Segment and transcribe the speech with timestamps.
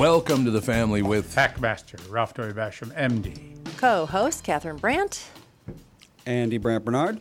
[0.00, 3.54] Welcome to the family with Hackmaster Ralph Dory Basham, MD.
[3.76, 5.28] Co-host Catherine Brandt.
[6.24, 7.20] Andy Brandt Bernard.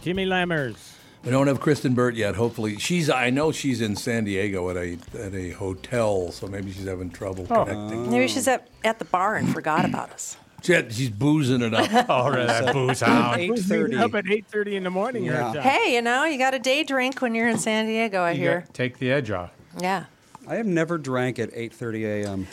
[0.00, 0.92] Jimmy Lammers.
[1.24, 2.36] We don't have Kristen Burt yet.
[2.36, 3.10] Hopefully, she's.
[3.10, 7.10] I know she's in San Diego at a at a hotel, so maybe she's having
[7.10, 7.64] trouble oh.
[7.64, 8.12] connecting.
[8.12, 10.36] Maybe she's at, at the bar and forgot about us.
[10.62, 11.90] She- she's boozing it up.
[12.08, 13.40] Oh, right, that booze hound.
[13.40, 15.24] Eight Up at 8.30 in the morning.
[15.24, 15.60] Yeah.
[15.60, 18.38] Hey, you know, you got a day drink when you're in San Diego, I You
[18.38, 18.60] hear.
[18.60, 19.50] got- take the edge off.
[19.80, 20.04] Yeah.
[20.46, 22.46] I have never drank at 8:30 a.m.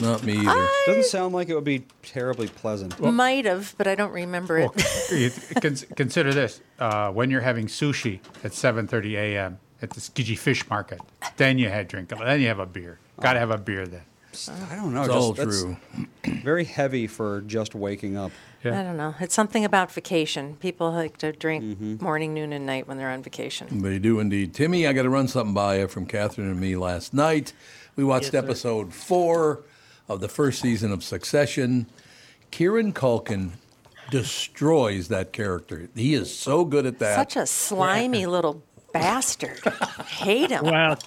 [0.00, 0.68] Not me either.
[0.86, 3.00] Doesn't sound like it would be terribly pleasant.
[3.00, 4.70] Might have, but I don't remember it.
[5.10, 9.58] You- cons- Consider this: uh, when you're having sushi at 7:30 a.m.
[9.80, 11.00] at the Tsukiji Fish Market,
[11.38, 12.10] then you had drink.
[12.10, 12.98] Then you have a beer.
[13.20, 14.02] Got to have a beer then.
[14.70, 15.00] I don't know.
[15.04, 15.76] It's just- all that's true.
[16.44, 18.30] Very heavy for just waking up.
[18.64, 19.14] I don't know.
[19.20, 20.56] It's something about vacation.
[20.56, 22.02] People like to drink mm-hmm.
[22.02, 23.82] morning, noon, and night when they're on vacation.
[23.82, 24.54] They do indeed.
[24.54, 27.52] Timmy, I got to run something by you from Catherine and me last night.
[27.96, 29.62] We watched episode four
[30.08, 31.86] of the first season of Succession.
[32.50, 33.50] Kieran Culkin
[34.10, 35.88] destroys that character.
[35.94, 37.16] He is so good at that.
[37.16, 38.62] Such a slimy little
[38.92, 39.60] bastard.
[40.06, 40.64] Hate him.
[40.64, 40.98] Well,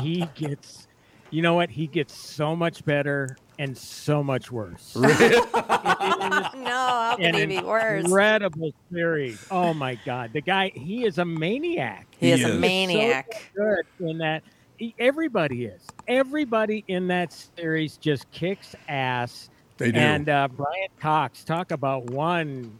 [0.00, 0.86] he gets,
[1.30, 1.70] you know what?
[1.70, 4.96] He gets so much better and so much worse.
[4.96, 8.04] no, how can he be worse?
[8.04, 9.44] incredible series.
[9.50, 12.06] Oh my God, the guy, he is a maniac.
[12.18, 12.54] He is He a is.
[12.54, 13.50] So maniac.
[13.54, 14.42] good in that.
[14.76, 15.82] he- Everybody is.
[16.08, 19.48] Everybody in that series just kicks ass.
[19.78, 19.98] They do.
[19.98, 22.78] And uh, Brian Cox, talk about one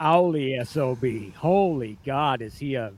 [0.00, 1.04] owly sob.
[1.36, 2.92] Holy God, is he a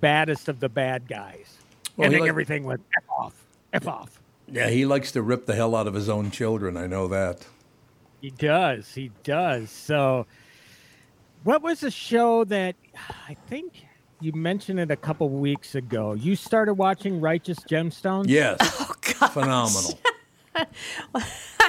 [0.00, 1.58] baddest of the bad guys?
[1.96, 4.19] Well, Ending like- everything with f off, f off.
[4.50, 6.76] Yeah, he likes to rip the hell out of his own children.
[6.76, 7.46] I know that.
[8.20, 8.94] He does.
[8.94, 9.70] He does.
[9.70, 10.26] So,
[11.44, 12.76] what was the show that
[13.28, 13.86] I think
[14.20, 16.12] you mentioned it a couple weeks ago?
[16.12, 18.26] You started watching Righteous Gemstones.
[18.28, 18.58] Yes.
[18.90, 19.28] Oh, God.
[19.28, 19.98] Phenomenal.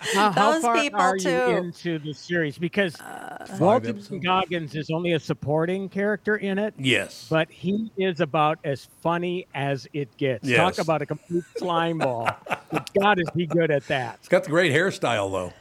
[0.00, 1.28] How, how far people, are too.
[1.30, 2.56] you into the series?
[2.56, 4.24] Because uh, Walter episodes.
[4.24, 7.26] Goggins is only a supporting character in it, Yes.
[7.28, 10.48] but he is about as funny as it gets.
[10.48, 10.56] Yes.
[10.56, 12.30] Talk about a complete slime ball.
[12.70, 14.16] But God, is he good at that?
[14.20, 15.52] He's got the great hairstyle, though.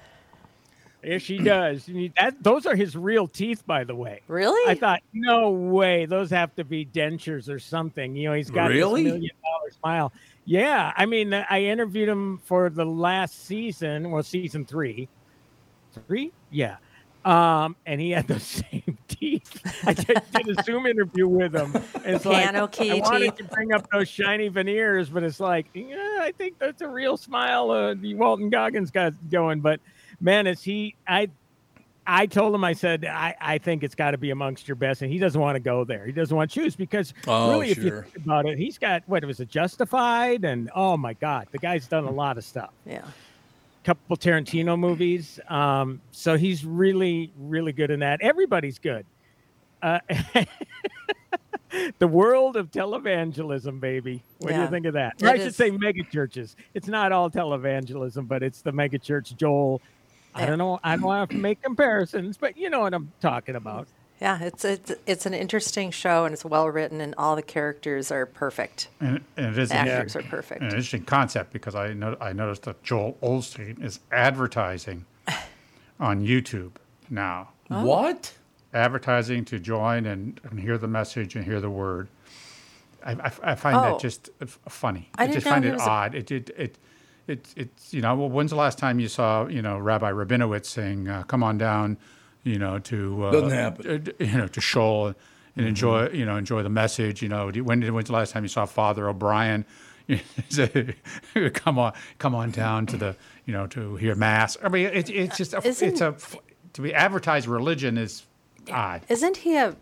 [1.04, 1.90] Yes, he does.
[2.18, 4.22] That, those are his real teeth, by the way.
[4.28, 4.70] Really?
[4.70, 8.16] I thought, no way, those have to be dentures or something.
[8.18, 9.04] You know, he's got Really?
[9.04, 10.14] this million dollar smile.
[10.50, 15.08] Yeah, I mean, I interviewed him for the last season, well, season three,
[16.08, 16.78] three, yeah,
[17.24, 19.62] um, and he had the same teeth.
[19.86, 21.72] I did, did a Zoom interview with him.
[22.04, 23.48] It's Piano like, key I wanted teeth.
[23.48, 27.16] to bring up those shiny veneers, but it's like, yeah, I think that's a real
[27.16, 29.60] smile uh, the Walton Goggins got going.
[29.60, 29.80] But
[30.20, 30.96] man, is he?
[31.08, 31.30] I
[32.12, 35.04] I told him, I said, I, I think it's got to be amongst your best.
[35.04, 36.06] And he doesn't want to go there.
[36.08, 39.04] He doesn't want to choose because Oh, really, if you think about it, he's got,
[39.06, 40.44] what, it was it Justified?
[40.44, 42.72] And oh my God, the guy's done a lot of stuff.
[42.86, 43.04] yeah.
[43.84, 45.40] couple Tarantino movies.
[45.50, 48.22] Um, so he's really, really good in that.
[48.22, 49.06] Everybody's good.
[49.82, 50.00] Uh,
[52.00, 54.24] the world of televangelism, baby.
[54.40, 55.14] What do you think of that?
[55.20, 55.56] It Or I should is.
[55.56, 56.56] say mega churches.
[56.74, 59.82] It's not all televangelism, but it's the mega church Joel.
[60.36, 60.80] I don't know.
[60.84, 63.88] I don't want to make comparisons, but you know what I'm talking about.
[64.22, 68.12] Yeah, it's it's it's an interesting show and it's well written and all the characters
[68.12, 68.90] are perfect.
[69.00, 70.62] And, and it is The an, actors are perfect.
[70.62, 75.06] an interesting concept because I know I noticed that Joel Osteen is advertising
[76.00, 76.72] on YouTube
[77.10, 77.50] now.
[77.72, 77.86] Oh.
[77.86, 78.34] What?
[78.72, 82.08] advertising to join and, and hear the message and hear the word.
[83.04, 83.82] I, I, I find Oh.
[83.82, 84.30] that just
[84.68, 85.10] funny.
[85.18, 86.14] I I didn't just know find it was a- odd.
[86.16, 86.78] It it it
[87.30, 88.16] it it's you know.
[88.16, 91.58] Well, when's the last time you saw you know Rabbi Rabinowitz saying, uh, "Come on
[91.58, 91.98] down,"
[92.44, 94.08] you know, to uh, Doesn't happen.
[94.20, 95.14] uh, you know, to shul
[95.56, 97.22] and enjoy you know enjoy the message.
[97.22, 99.66] You know, when did when's the last time you saw Father O'Brien?
[100.50, 100.96] say,
[101.54, 104.58] come on, come on down to the you know to hear mass.
[104.64, 106.16] I mean, it, it's just a, it's a
[106.74, 108.26] to be advertised religion is
[108.72, 109.02] odd.
[109.10, 109.76] Isn't he a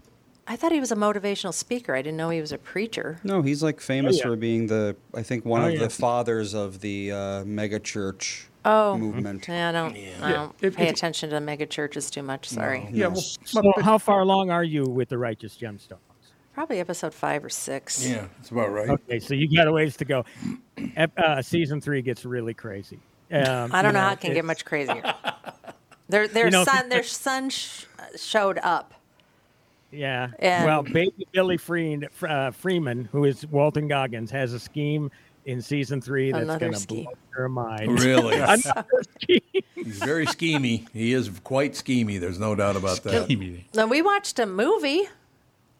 [0.50, 1.94] I thought he was a motivational speaker.
[1.94, 3.19] I didn't know he was a preacher.
[3.24, 4.24] No, he's like famous yeah.
[4.24, 5.80] for being the, I think, one Oh, of yeah.
[5.80, 8.98] the fathers of the uh, mega church Oh.
[8.98, 9.48] movement.
[9.48, 12.48] Yeah, I don't I don't If- pay if- attention to the mega churches too much,
[12.50, 12.88] sorry.
[12.92, 16.00] Yeah, well, So, how far along are you with the Righteous Gemstones?
[16.54, 18.06] Probably episode 5 or 6.
[18.07, 18.89] Yeah, that's about right.
[18.89, 20.25] Okay, so you got a ways to go.
[21.18, 23.00] Uh, season three gets really crazy.
[23.31, 25.04] Um, I don't you know how it can get much crazier.
[26.10, 27.83] Their their You know, son their son sh-
[28.16, 28.94] showed up.
[29.92, 30.30] Yeah.
[30.39, 35.10] And- well, baby Billy Free- uh, Freeman, who is Walton Goggins, has a scheme
[35.45, 37.06] in season three that's going to blow
[37.38, 38.00] your mind.
[38.01, 38.36] Really?
[39.75, 40.86] He's very schemy.
[40.92, 42.19] He is quite schemy.
[42.19, 43.30] There's no doubt about that.
[43.74, 45.07] Now we watched a movie.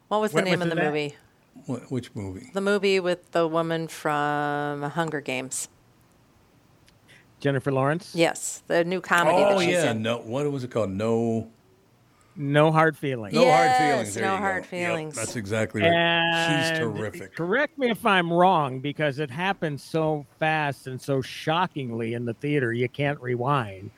[0.08, 0.86] What was the What name was of the it that?
[0.86, 1.16] movie?
[1.86, 2.50] Wh- Which movie?
[2.54, 5.68] The movie with the woman from Hunger Games.
[7.40, 8.12] Jennifer Lawrence.
[8.14, 10.02] Yes, the new comedy Oh that she's yeah, in.
[10.02, 10.18] no.
[10.18, 10.90] What was it called?
[10.90, 11.48] No,
[12.40, 13.34] No hard feelings.
[13.34, 14.14] no hard feelings.
[14.14, 14.42] There no you go.
[14.42, 15.14] hard Yep, feelings.
[15.16, 16.70] that's exactly right.
[16.70, 17.34] She's terrific.
[17.34, 22.34] Correct me if I'm wrong, because it happened so fast and so shockingly in the
[22.34, 23.90] theater, you can't rewind.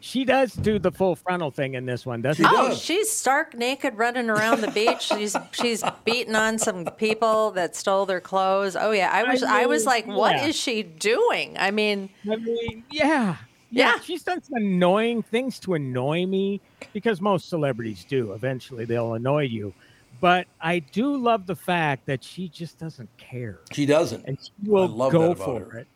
[0.00, 2.56] She does do the full frontal thing in this one, doesn't She she?
[2.56, 2.80] Oh, does.
[2.80, 5.02] she's stark naked running around the beach.
[5.02, 8.76] She's she's beating on some people that stole their clothes.
[8.76, 10.46] Oh yeah, I was I, was like, what yeah.
[10.46, 11.56] is she doing?
[11.58, 13.36] I mean, I mean, yeah,
[13.70, 13.98] Yeah.
[14.00, 16.60] She's done some annoying things to annoy me
[16.92, 18.32] because most celebrities do.
[18.32, 19.74] Eventually, they'll annoy you.
[20.20, 23.60] But I do love the fact that she just doesn't care.
[23.72, 24.24] She doesn't.
[24.26, 25.78] and she will love go that about for her.
[25.80, 25.88] it.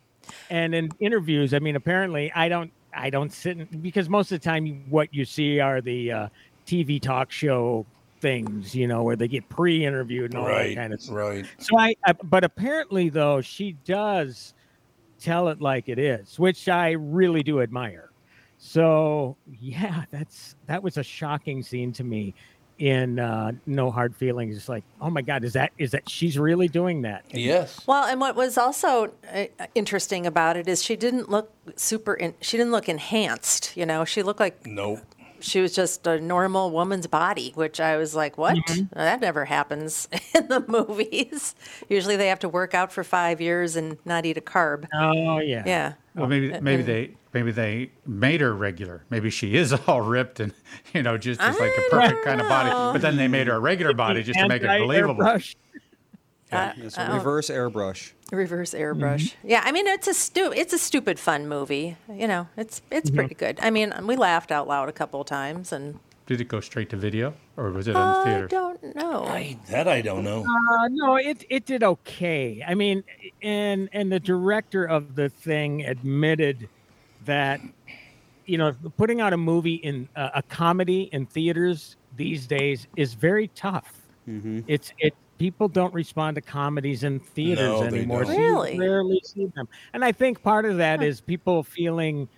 [0.49, 4.39] And in interviews, I mean, apparently, I don't, I don't sit in, because most of
[4.39, 6.27] the time, what you see are the uh,
[6.67, 7.85] TV talk show
[8.19, 11.15] things, you know, where they get pre-interviewed and all that Right, kind of stuff.
[11.15, 11.45] right.
[11.57, 14.53] So I, I, but apparently, though, she does
[15.21, 18.09] tell it like it is, which I really do admire.
[18.57, 22.33] So yeah, that's that was a shocking scene to me
[22.77, 24.57] in uh, No Hard Feelings.
[24.57, 27.23] It's like, oh my God, is that is that she's really doing that?
[27.31, 27.85] Yes.
[27.87, 29.45] well, and what was also uh,
[29.75, 32.13] interesting about it is she didn't look super.
[32.13, 33.77] In, she didn't look enhanced.
[33.77, 34.99] You know, she looked like Nope.
[35.41, 38.57] She was just a normal woman's body, which I was like, what?
[38.93, 41.55] That never happens in the movies.
[41.89, 44.87] Usually they have to work out for five years and not eat a carb.
[44.93, 45.93] Oh yeah, Yeah.
[46.15, 46.61] Well, maybe uh-uh.
[46.61, 49.03] maybe they maybe they made her regular.
[49.09, 50.53] Maybe she is all ripped and
[50.93, 52.69] you know just, just like a perfect kind of body.
[52.69, 55.39] But then they made her a regular body just to make it believable.
[56.51, 56.77] Anti-airbrush.
[56.81, 58.11] Uh, It's a reverse airbrush.
[58.31, 59.33] Reverse airbrush.
[59.43, 61.97] Yeah, I mean it's a stu- it's a stupid fun movie.
[62.13, 63.59] You know, it's it's pretty good.
[63.61, 66.89] I mean, we laughed out loud a couple of times, and Did it go straight
[66.91, 69.25] to video or was it in the I don't know.
[69.25, 70.45] I, that I don't know.
[70.45, 72.63] Uh, no, it it did okay.
[72.65, 73.03] I mean,
[73.41, 76.69] and and the director of the thing admitted
[77.25, 77.59] that
[78.45, 83.13] you know putting out a movie in uh, a comedy in theaters these days is
[83.13, 83.97] very tough.
[84.67, 88.25] It's it people don't respond to comedies in theaters No, they anymore.
[88.25, 88.35] don't.
[88.35, 88.77] So you Really?
[88.77, 92.29] rarely see them, and I think part of that is people feeling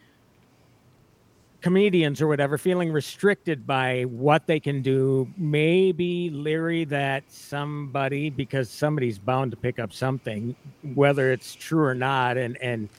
[1.62, 8.70] comedians or whatever feeling restricted by what they can do maybe leery that somebody because
[8.70, 10.54] somebody's bound to pick up something
[10.94, 12.90] whether it's true or not and and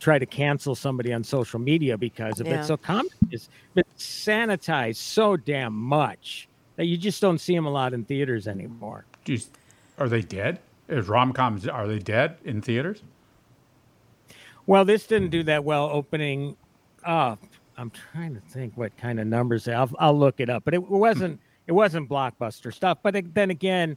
[0.00, 2.60] try to cancel somebody on social media because of Yeah.
[2.62, 6.46] it so comedy is been sanitized so damn much
[6.76, 9.06] that you just don't see them a lot in theaters anymore
[9.98, 10.60] Are they dead?
[10.88, 13.02] Is rom coms are they dead in theaters?
[14.66, 16.56] Well, this didn't do that well opening
[17.04, 17.40] up.
[17.76, 19.66] I'm trying to think what kind of numbers.
[19.68, 22.98] I'll, I'll look it up, but it wasn't it wasn't blockbuster stuff.
[23.02, 23.96] But it, then again,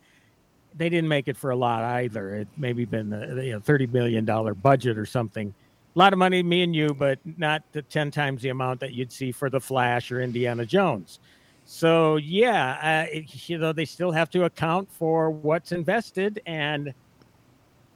[0.75, 2.35] they didn't make it for a lot either.
[2.35, 5.53] It maybe been a you know, thirty million dollar budget or something.
[5.95, 8.93] A lot of money, me and you, but not the ten times the amount that
[8.93, 11.19] you'd see for the Flash or Indiana Jones.
[11.65, 16.93] So yeah, uh, it, you know they still have to account for what's invested and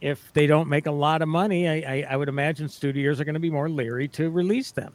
[0.02, 3.26] if they don't make a lot of money, I, I, I would imagine studios are
[3.26, 4.94] going to be more leery to release them,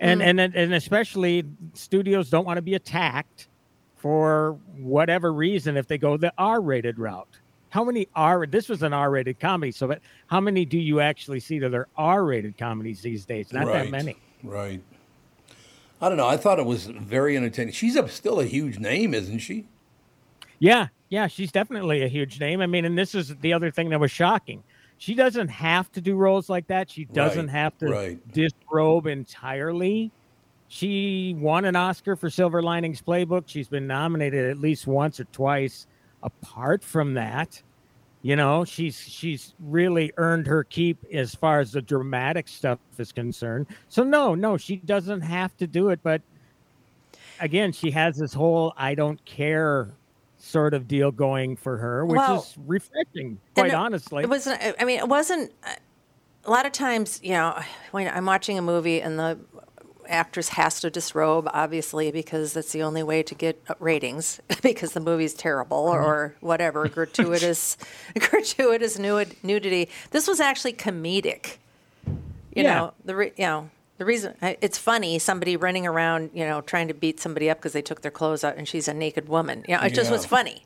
[0.00, 1.44] and and and especially
[1.74, 3.48] studios don't want to be attacked
[3.96, 7.38] for whatever reason if they go the R-rated route.
[7.70, 8.46] How many R?
[8.46, 11.88] This was an R-rated comedy, so but how many do you actually see that are
[11.96, 13.52] R-rated comedies these days?
[13.52, 14.16] Not that many.
[14.42, 14.82] Right.
[16.02, 16.26] I don't know.
[16.26, 17.72] I thought it was very entertaining.
[17.72, 19.68] She's a, still a huge name, isn't she?
[20.58, 22.60] Yeah, yeah, she's definitely a huge name.
[22.60, 24.64] I mean, and this is the other thing that was shocking.
[24.98, 26.90] She doesn't have to do roles like that.
[26.90, 28.32] She doesn't Right, have to right.
[28.32, 30.10] disrobe entirely.
[30.68, 33.44] She won an Oscar for Silver Linings Playbook.
[33.46, 35.86] She's been nominated at least once or twice.
[36.22, 37.62] Apart from that,
[38.22, 43.12] you know, she's she's really earned her keep as far as the dramatic stuff is
[43.12, 43.66] concerned.
[43.88, 46.22] So no, no, she doesn't have to do it, but
[47.40, 49.90] again, she has this whole I don't care
[50.38, 54.24] sort of deal going for her, which Well, is refreshing, quite it- honestly.
[54.24, 54.60] It wasn't.
[54.78, 55.52] I mean, it wasn't.
[55.64, 55.74] uh,
[56.44, 57.56] A lot of times, you know,
[57.92, 59.38] when I'm watching a movie and the
[60.08, 64.92] actress has to disrobe, obviously, because that's the only way to get uh, ratings, because
[64.92, 66.04] the movie's terrible Mm-hmm.
[66.04, 67.76] or whatever, gratuitous,
[68.18, 69.88] gratuitous nud- nudity.
[70.10, 71.56] This was actually comedic.
[72.54, 72.74] You Yeah.
[72.74, 73.70] know, the re- you know.
[73.98, 77.72] The reason it's funny, somebody running around, you know, trying to beat somebody up because
[77.72, 79.64] they took their clothes out and she's a naked woman.
[79.68, 80.64] You know, it just was funny.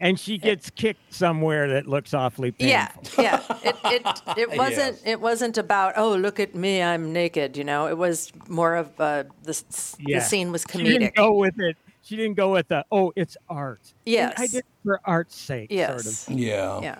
[0.00, 3.24] And she gets kicked somewhere that looks awfully painful.
[3.24, 3.56] Yeah, yeah.
[3.62, 5.02] It it it wasn't Yes.
[5.04, 7.56] it wasn't about oh look at me I'm naked.
[7.56, 9.62] You know, it was more of uh, the
[9.98, 10.18] Yeah.
[10.20, 10.86] the scene was comedic.
[10.86, 11.16] She didn't comedic.
[11.16, 11.76] go with it.
[12.02, 13.92] She didn't go with the oh, it's art.
[14.06, 15.68] And I did it for art's sake.
[15.70, 16.04] Yes.
[16.04, 16.38] Sort of.
[16.40, 16.80] Yeah.
[16.80, 16.98] Yeah,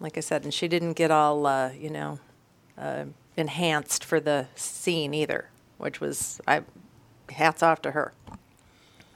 [0.00, 2.18] like I said, and she didn't get all uh, you know
[2.76, 3.04] uh,
[3.36, 6.62] enhanced for the scene either, which was I
[7.30, 8.12] hats off to her.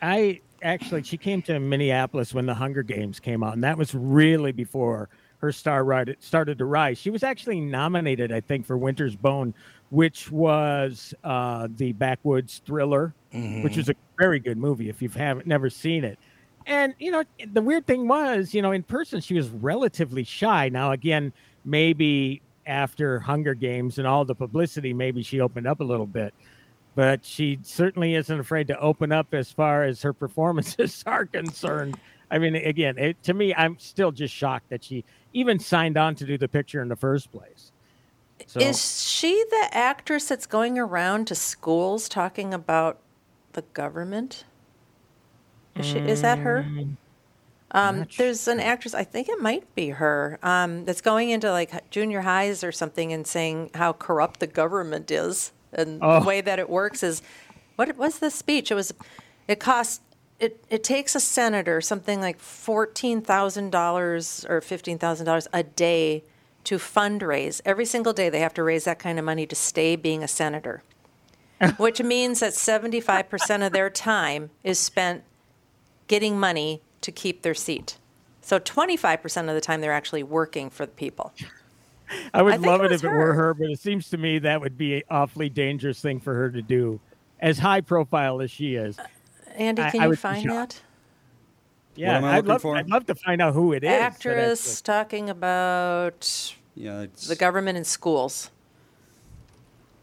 [0.00, 3.94] I actually, she came to Minneapolis when the Hunger Games came out, and that was
[3.94, 6.98] really before her star ride started to rise.
[6.98, 9.54] She was actually nominated, I think, for Winter's Bone,
[9.90, 13.14] which was uh, the backwoods thriller,
[13.62, 16.18] which was a very good movie if you haven't never seen it.
[16.66, 20.70] And you know, the weird thing was, you know, in person she was relatively shy.
[20.70, 21.32] Now, again,
[21.64, 26.32] maybe after Hunger Games and all the publicity, maybe she opened up a little bit
[26.94, 31.98] but she certainly isn't afraid to open up as far as her performances are concerned.
[32.30, 36.14] I mean, again, it, to me, I'm still just shocked that she even signed on
[36.16, 37.72] to do the picture in the first place.
[38.46, 42.98] So, Is she the actress that's going around to schools talking about
[43.52, 44.44] the government?
[45.76, 46.66] Is, she, is that her?
[47.70, 51.50] Um, not there's an actress, I think it might be her, um, that's going into
[51.50, 55.52] like junior highs or something and saying how corrupt the government is.
[55.74, 56.20] And Oh.
[56.20, 57.22] the way that it works is,
[57.76, 58.70] what was the speech?
[58.70, 58.94] It was,
[59.48, 60.00] it costs,
[60.40, 66.24] it, it takes a senator something like $14,000 or $15,000 a day
[66.64, 67.60] to fundraise.
[67.64, 70.28] Every single day they have to raise that kind of money to stay being a
[70.28, 70.82] senator,
[71.76, 75.24] which means that 75% of their time is spent
[76.06, 77.98] getting money to keep their seat.
[78.40, 81.32] So 25% of the time they're actually working for the people.
[82.32, 83.34] I would I love it it, was if it were her.
[83.34, 86.50] her, but it seems to me that would be an awfully dangerous thing for her
[86.50, 87.00] to do,
[87.40, 88.96] as high profile as she is.
[89.56, 90.74] Andy, I- can I you would find shocked.
[90.74, 90.82] that?
[91.96, 92.76] Yeah, am I I'd love, for?
[92.76, 93.88] I'd love to find out who it is.
[93.88, 98.50] that Actress talking about Yeah, it's the government in schools.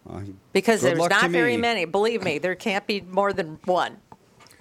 [0.09, 0.21] uh,
[0.53, 1.61] Because there's not very me.
[1.61, 1.85] many.
[1.85, 3.97] Believe me, there can't be more than one.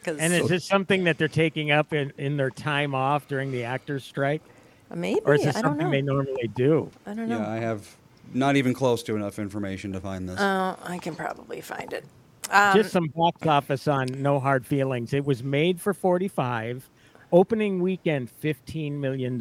[0.07, 3.65] And is this something that they're taking up in, in their time off during the
[3.65, 4.43] actors' strike?
[4.91, 5.93] Uh, maybe Or is this I don't something know.
[5.93, 6.91] they normally do?
[7.07, 7.39] I don't know.
[7.39, 7.51] yeah.
[7.51, 7.97] I have
[8.35, 10.39] not even close to enough information to find this.
[10.41, 12.05] Oh, I can probably find it.
[12.51, 15.13] Um, Just some box office on No Hard Feelings.
[15.13, 16.89] It was made for 45,
[17.33, 19.41] opening weekend $15 million.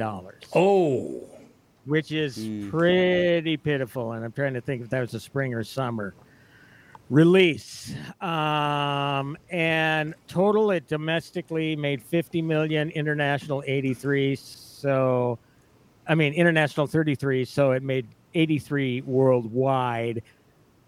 [0.54, 1.22] Oh.
[1.86, 2.70] Which is hmm.
[2.70, 4.12] pretty pitiful.
[4.14, 6.14] And I'm trying to think if that was a spring or summer
[7.10, 7.96] release.
[8.22, 14.36] Um, and total, it domestically made 50 million, international 83.
[14.80, 15.40] So,
[16.08, 17.46] I mean, international 33.
[17.46, 20.24] So it made 83 worldwide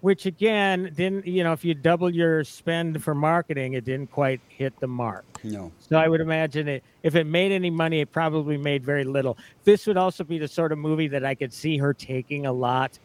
[0.02, 4.42] which again didn't you know if you double your spend for marketing it didn't quite
[4.48, 5.72] hit the mark no.
[5.80, 9.38] so i would imagine it if it made any money it probably made very little
[9.64, 12.52] this would also be the sort of movie that i could see her taking a
[12.52, 13.00] lot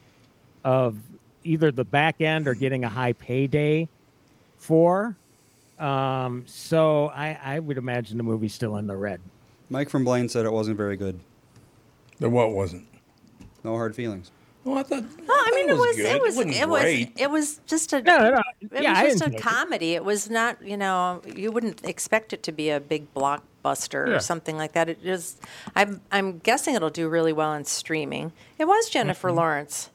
[0.65, 0.97] of
[1.45, 3.89] either the back end or getting a high payday
[4.59, 5.17] for
[5.79, 9.21] um, so I, I would imagine the movie's still in the red
[9.71, 11.21] Mike from Blaine said it wasn't very good.
[12.19, 12.87] then what wasn't?
[13.65, 14.31] No hard feelings.
[14.65, 15.05] Well, I thought.
[15.27, 16.07] Well, I mean, it was, good.
[16.07, 17.13] it was, wasn't it was, great.
[17.17, 18.43] it was just a, no no, no.
[18.73, 19.43] it yeah I was just a enjoyed it.
[19.45, 19.95] comedy.
[19.95, 24.15] It was not, you know, you wouldn't expect it to be a big blockbuster Yeah.
[24.15, 24.89] or something like that.
[24.89, 25.41] It just,
[25.77, 28.33] I'm, I'm guessing it'll do really well in streaming.
[28.59, 29.37] It was Jennifer Mm-hmm.
[29.37, 29.91] Lawrence.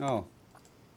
[0.00, 0.24] Oh,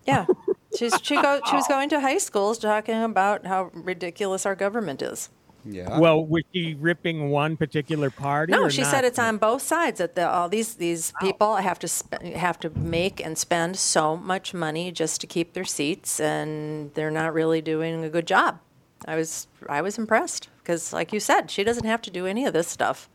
[0.06, 0.26] Yeah,
[0.78, 5.02] she's she go she was going to high schools talking about how ridiculous our government
[5.02, 5.30] is.
[5.72, 6.00] Yeah.
[6.00, 8.92] well was she ripping one particular party No, or she not?
[8.92, 10.00] said it's on both sides.
[10.00, 14.18] That the, all these these people have to sp- have to make and spend so
[14.18, 18.60] much money just to keep their seats, and they're not really doing a good job.
[19.06, 22.46] I was I was impressed because, like you said, she doesn't have to do any
[22.46, 23.10] of this stuff.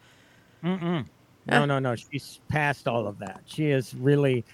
[1.46, 1.94] No, no, no.
[1.94, 3.42] She's past all of that.
[3.44, 4.44] She is really,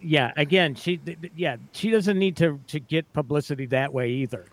[0.00, 0.32] yeah.
[0.36, 4.46] Again, she, th- th- yeah, she doesn't need to to get publicity that way either.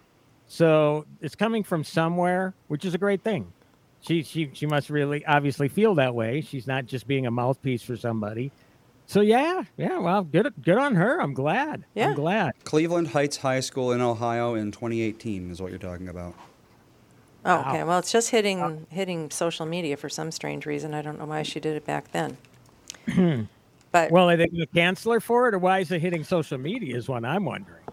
[0.49, 3.53] So it's coming from somewhere, which is a great thing.
[4.01, 6.41] She she she must really obviously feel that way.
[6.41, 8.51] She's not just being a mouthpiece for somebody.
[9.05, 9.99] So yeah, yeah.
[9.99, 11.21] Well, good good on her.
[11.21, 11.85] I'm glad.
[11.93, 12.09] Yeah.
[12.09, 12.53] I'm glad.
[12.63, 16.33] Cleveland Heights High School in Ohio in 2018 is what you're talking about.
[17.45, 17.69] Oh, Wow.
[17.69, 17.83] okay.
[17.83, 20.93] Well, it's just hitting hitting social media for some strange reason.
[20.95, 22.37] I don't know why she did it back then.
[23.11, 23.41] Hmm.
[23.91, 26.23] but Well, are they going to cancel her for it, or why is it hitting
[26.23, 26.97] social media?
[26.97, 27.83] Is what I'm wondering.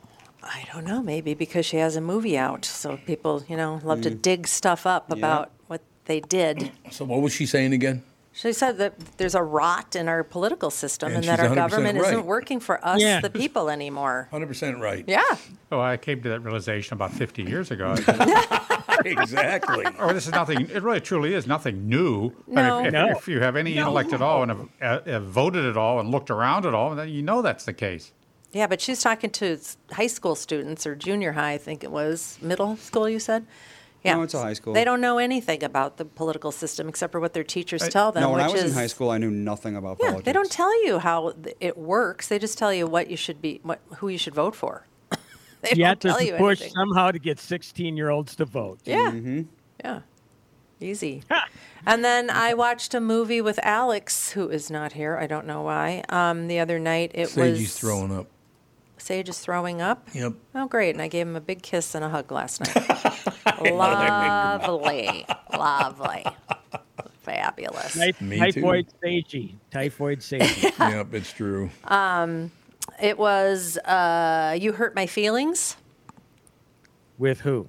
[0.47, 1.03] I don't know.
[1.03, 4.87] Maybe because she has a movie out, so people, you know, love to dig stuff
[4.87, 5.17] up Yeah.
[5.17, 6.71] about what they did.
[6.91, 8.03] So what was she saying again?
[8.33, 11.55] She said that there's a rot in our political system And and, that she's our
[11.55, 12.13] 100% government right.
[12.13, 13.21] isn't working for us, Yeah.
[13.23, 14.29] the people, anymore.
[14.31, 15.05] Hundred percent right.
[15.07, 15.23] Yeah.
[15.73, 17.95] Oh, I came to that realization about 50 years ago.
[19.05, 19.87] exactly.
[19.99, 20.69] or this is nothing.
[20.69, 22.33] It really truly is nothing new.
[22.51, 22.77] I No.
[22.79, 23.09] mean, if, No.
[23.09, 24.69] if you have any intellect at all and have,
[25.07, 27.73] uh, have voted at all and looked around at all, then you know that's the
[27.73, 28.13] case.
[28.53, 29.59] Yeah, but she's talking to
[29.93, 33.47] high school students or junior high, I think it was, middle school, you said.
[34.03, 34.15] Yeah.
[34.15, 34.73] No, it's a high school.
[34.73, 38.23] They don't know anything about the political system except for what their teachers tell them.
[38.23, 40.25] No, when I was is, in high school, I knew nothing about Yeah, politics.
[40.27, 42.29] they don't tell you how it works.
[42.29, 44.87] They just tell you what you should be, what who you should vote for.
[45.63, 46.77] they Yet don't tell to you push anything.
[46.77, 48.79] somehow to get 16 year olds to vote.
[48.85, 49.11] Yeah.
[49.11, 49.43] Mm-hmm.
[49.85, 50.01] Yeah.
[50.81, 51.25] Easy.
[51.87, 55.17] and then I watched a movie with Alex, who is not here.
[55.17, 56.05] I don't know why.
[56.11, 58.29] Um, the other night it Sagey's was throwing up.
[59.07, 60.09] Sage is throwing up.
[60.15, 60.33] Yep.
[60.57, 60.91] Oh, great!
[60.97, 63.63] And I gave him a big kiss and a hug last night.
[63.73, 65.25] lovely,
[65.57, 66.25] lovely,
[67.23, 67.95] fabulous.
[67.95, 68.61] Typh- Me too.
[68.63, 69.53] typhoid sagey.
[69.71, 70.73] Typhoid sagey.
[70.97, 71.71] Yep, it's true.
[71.85, 72.51] Um,
[73.01, 75.77] it was uh, "You Hurt My Feelings."
[77.17, 77.69] With who?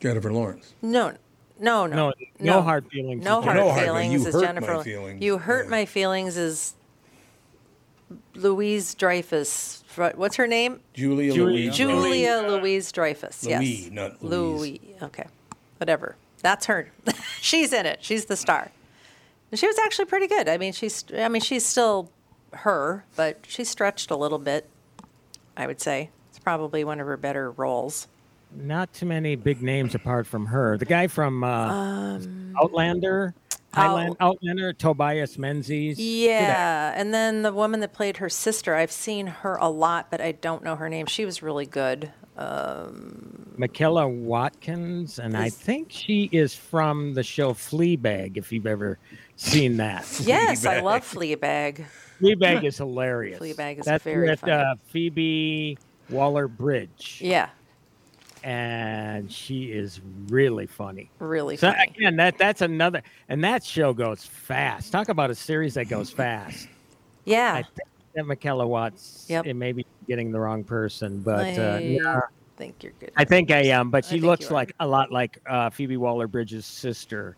[0.00, 0.72] Jennifer Lawrence.
[0.80, 1.12] No,
[1.60, 3.22] no, no, No, no hard feelings.
[3.22, 4.82] No is hard No hard, feelings You is Hurt My Jennifer.
[4.82, 5.22] Feelings.
[5.22, 5.70] You hurt Yeah.
[5.70, 6.74] my feelings is
[8.34, 9.82] Louise Dreyfus.
[9.96, 10.80] What's her name?
[10.94, 11.76] Julia Julia- Louise.
[11.76, 13.44] Julia Louise Dreyfus.
[13.44, 13.90] Louis, yes.
[13.90, 14.58] not Louis.
[14.58, 14.80] Louise.
[15.02, 15.26] Okay.
[15.78, 16.16] Whatever.
[16.42, 16.90] That's her.
[17.40, 17.98] she's in it.
[18.02, 18.70] She's the star.
[19.50, 20.48] And she was actually pretty good.
[20.48, 21.04] I mean, she's.
[21.16, 22.10] I mean, she's still
[22.52, 24.68] her, but she stretched a little bit.
[25.56, 28.08] I would say it's probably one of her better roles.
[28.54, 30.78] Not too many big names apart from her.
[30.78, 33.34] The guy from uh, Um, Outlander,
[33.76, 35.98] Highland, Outlander, Tobias Menzies.
[35.98, 40.20] Yeah, and then the woman that played her sister, I've seen her a lot, but
[40.20, 41.06] I don't know her name.
[41.06, 42.12] She was really good.
[42.36, 48.36] Um, Michaela Watkins, and I think she is from the show Fleabag.
[48.36, 48.98] If you've ever
[49.36, 51.84] seen that, Yes, I love Fleabag.
[52.20, 53.40] Fleabag is hilarious.
[53.40, 55.78] Fleabag is That's very with uh, Phoebe
[56.10, 57.48] Waller-Bridge, Yeah,
[58.46, 61.10] and she is really funny.
[61.18, 61.92] really So funny.
[61.96, 64.92] again, that that's another, and that show goes fast.
[64.92, 66.68] Talk about a series that goes fast.
[66.68, 66.70] I
[67.24, 69.26] Yeah, think that Michaela Watts.
[69.28, 69.46] Yep.
[69.46, 72.20] It may be getting the wrong person, but uh, I yeah,
[72.56, 73.10] think you're good.
[73.16, 73.90] I think I am.
[73.90, 77.36] But she looks like a lot like uh, Phoebe Waller-Bridge's sister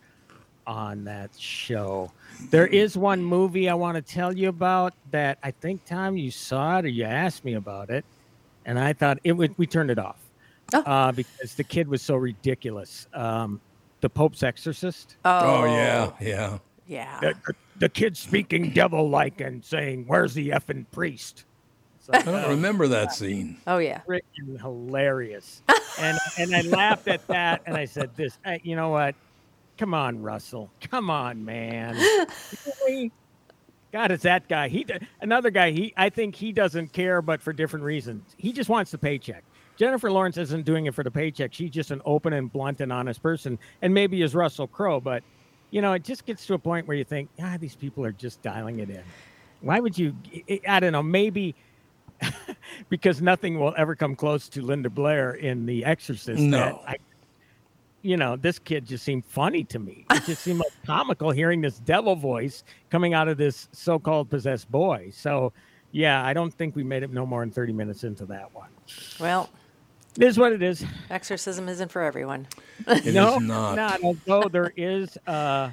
[0.67, 2.12] on that show.
[2.50, 6.31] There is one movie I want to tell you about that I think Tom you
[6.31, 8.05] saw it or you asked me about it,
[8.66, 9.57] and I thought it would.
[9.57, 10.18] We turned it off
[10.74, 10.81] Oh.
[10.81, 13.07] uh, because the kid was so ridiculous.
[13.14, 13.61] Um,
[14.00, 15.16] the Pope's Exorcist.
[15.24, 16.59] Oh, yeah, yeah.
[16.87, 17.20] yeah.
[17.20, 21.44] the, the, the kid speaking devil like and saying, "Where's the effing priest?"
[21.98, 23.59] It's I don't remember that scene.
[23.66, 24.00] Oh yeah.
[24.07, 25.62] freaking hilarious.
[25.98, 29.14] and and I laughed at that, and I said, "This, uh, you know what?
[29.78, 30.70] Come on, Russell.
[30.81, 31.96] Come on, man.
[32.66, 33.12] Really?
[33.92, 34.68] God, it's that guy.
[34.68, 34.85] He
[35.20, 35.70] another guy.
[35.70, 38.35] He I think he doesn't care, but for different reasons.
[38.37, 39.44] He just wants the paycheck.
[39.79, 41.55] Jennifer Lawrence isn't doing it for the paycheck.
[41.55, 45.23] She's just an open and blunt and honest person, and maybe is Russell Crowe, but
[45.71, 48.12] you know, it just gets to a point where you think, ah, these people are
[48.12, 49.03] just dialing it in.
[49.61, 50.14] Why would you?
[50.49, 51.03] I- I don't know.
[51.03, 51.55] Maybe
[52.88, 56.41] because nothing will ever come close to Linda Blair in The Exorcist.
[56.41, 56.59] No.
[56.59, 56.97] that I,
[58.03, 60.07] you know, this kid just seemed funny to me.
[60.11, 64.71] It just seemed like comical hearing this devil voice coming out of this so-called possessed
[64.71, 65.11] boy.
[65.12, 65.53] So,
[65.93, 68.69] yeah, I don't think we made it no more than 30 minutes into that one.
[69.21, 69.51] Well,
[70.18, 70.85] It is what it is.
[71.11, 72.48] exorcism isn't for everyone.
[72.87, 74.02] It is no, not.
[74.02, 75.70] Although there is uh,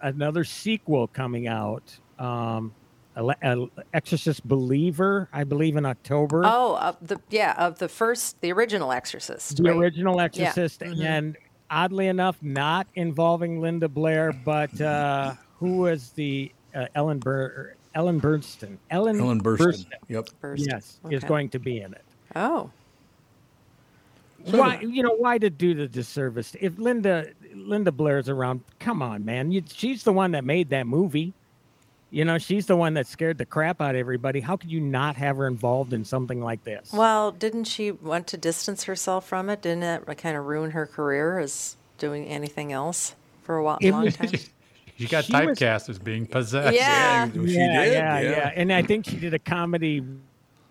[0.00, 1.96] another sequel coming out.
[2.18, 2.72] Um,
[3.16, 6.42] Ele- Exorcist Believer, I believe, in October.
[6.44, 9.56] Oh, of the yeah of the first, the original Exorcist.
[9.56, 9.76] the right?
[9.76, 11.02] original Exorcist, Mhm.
[11.02, 11.36] and
[11.70, 18.20] oddly enough, not involving Linda Blair, but uh, who was the uh, Ellen Bur- Ellen
[18.20, 18.76] Burstyn?
[18.90, 19.86] Ellen, Ellen Burstyn.
[20.08, 20.28] Yep.
[20.42, 20.66] Burst.
[20.70, 22.04] yes, is going to be in it.
[22.34, 22.70] Oh,
[24.50, 26.56] Why, you know, why to do the disservice?
[26.60, 30.86] If Linda Linda Blair's around, come on, man, you, she's the one that made that
[30.86, 31.32] movie.
[32.10, 34.40] You know, she's the one that scared the crap out of everybody.
[34.40, 36.92] How could you not have her involved in something like this?
[36.92, 39.60] well, didn't she want to distance herself from it?
[39.62, 43.90] Didn't it kind of ruin her career as doing anything else for a while, It
[43.90, 44.30] long was- time?
[44.98, 46.74] She got She was- typecast as being possessed.
[46.74, 47.30] Yeah.
[47.30, 47.92] she yeah, did.
[47.92, 50.02] yeah, yeah, And I think she did a comedy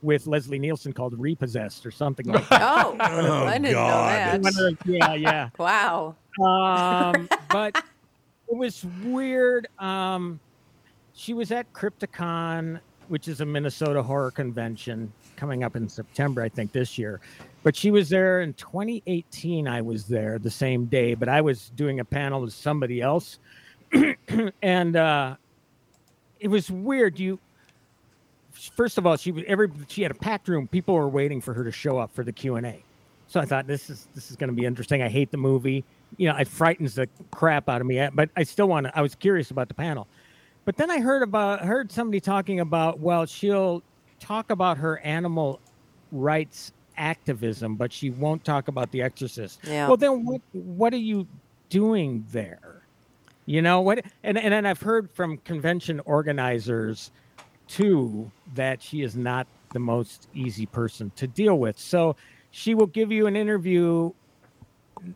[0.06, 2.62] with Leslie Nielsen called Repossessed or something like that.
[2.62, 4.42] Oh, I didn't God.
[4.44, 4.78] know that.
[4.86, 5.50] yeah, yeah.
[5.58, 6.16] Wow.
[6.44, 7.76] Um, but
[8.48, 9.68] it was weird.
[9.80, 10.40] Um,
[11.14, 16.50] she was at Crypticon, which is a Minnesota horror convention coming up in September, I
[16.50, 17.20] think, this year.
[17.64, 19.68] But she was there in 2018.
[19.68, 23.40] I was there the same day, but I was doing a panel with somebody else.
[24.62, 25.36] and uh,
[26.40, 27.18] it was weird.
[27.20, 27.40] You
[28.56, 30.68] first of all, she was every she had a packed room.
[30.68, 32.84] People were waiting for her to show up for the Q and A.
[33.28, 35.02] So I thought this is this is going to be interesting.
[35.02, 35.84] I hate the movie.
[36.18, 38.08] You know, it frightens the crap out of me.
[38.14, 38.98] But I still want to.
[38.98, 40.08] I was curious about the panel.
[40.66, 43.84] But then I heard about heard somebody talking about well, she'll
[44.20, 45.60] talk about her animal
[46.12, 49.60] rights activism, but she won't talk about The Exorcist.
[49.64, 49.88] Yeah.
[49.88, 51.28] Well, then what what are you
[51.70, 52.82] doing there?
[53.46, 54.04] You know what?
[54.24, 57.12] And and then I've heard from convention organizers
[57.68, 61.78] too that she is not the most easy person to deal with.
[61.80, 62.16] So
[62.52, 64.12] she will give you an interview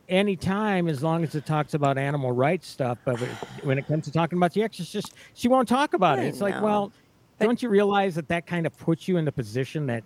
[0.07, 2.97] anytime as long as it talks about animal rights stuff.
[3.05, 3.19] But
[3.63, 6.27] when it comes to talking about the exorcist, she won't talk about I it.
[6.27, 6.63] It's like, know.
[6.63, 6.91] well,
[7.39, 10.03] don't you realize that that kind of puts you in the position that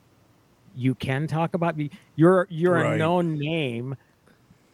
[0.75, 1.75] you can talk about?
[2.15, 2.93] You're you're Right.
[2.93, 3.95] a known name.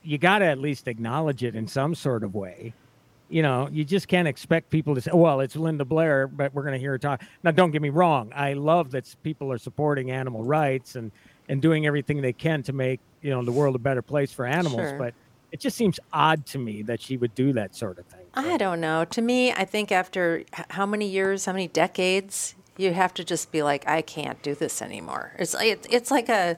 [0.04, 2.74] You got to at least acknowledge it in some sort of way.
[3.30, 6.64] You know, you just can't expect people to say, "Well, it's Linda Blair," but we're
[6.64, 7.22] going to hear her talk.
[7.44, 8.32] Now, don't get me wrong.
[8.36, 11.12] I love that people are supporting animal rights and
[11.48, 14.46] and doing everything they can to make you know the world a better place for
[14.46, 14.82] animals.
[14.82, 14.98] Sure.
[14.98, 15.14] But
[15.52, 18.26] it just seems odd to me that she would do that sort of thing.
[18.34, 19.06] I don't know.
[19.06, 23.52] To me, I think after how many years, how many decades, you have to just
[23.52, 25.34] be like, I can't do this anymore.
[25.40, 26.58] It's like it's, it's like a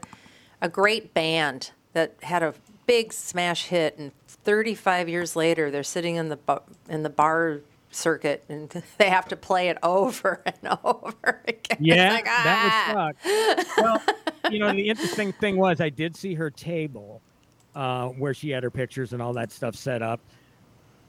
[0.61, 2.53] a great band that had a
[2.85, 4.11] big smash hit, and
[4.43, 9.27] 35 years later, they're sitting in the bar, in the bar circuit, and they have
[9.29, 11.77] to play it over and over again.
[11.79, 13.07] Yeah, like, that ah.
[13.07, 13.77] would suck.
[13.77, 14.01] well,
[14.51, 17.21] you know, the interesting thing was I did see her table
[17.75, 20.19] uh, where she had her pictures and all that stuff set up,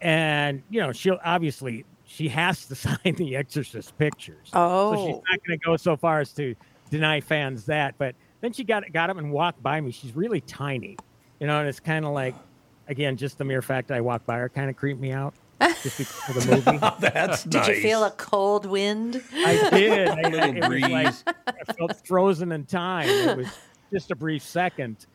[0.00, 4.50] and you know, she'll obviously she has to sign the Exorcist pictures.
[4.52, 5.22] Oh, so she's Oh.
[5.30, 6.54] not going to go so far as to
[6.90, 7.96] deny fans that.
[7.98, 9.90] But then she got got up and walked by me.
[9.92, 10.96] She's really tiny,
[11.40, 12.34] you know, and it's kind of like,
[12.92, 15.34] again, just the mere fact that I walked by her kind of creeped me out.
[15.82, 16.78] Just because of the movie.
[17.00, 17.68] That's Did nice.
[17.68, 19.22] you feel a cold wind?
[19.34, 20.08] I did.
[20.08, 21.36] I, Little it was like.
[21.68, 23.08] I felt frozen in time.
[23.08, 23.48] It was
[23.92, 25.06] just a brief second.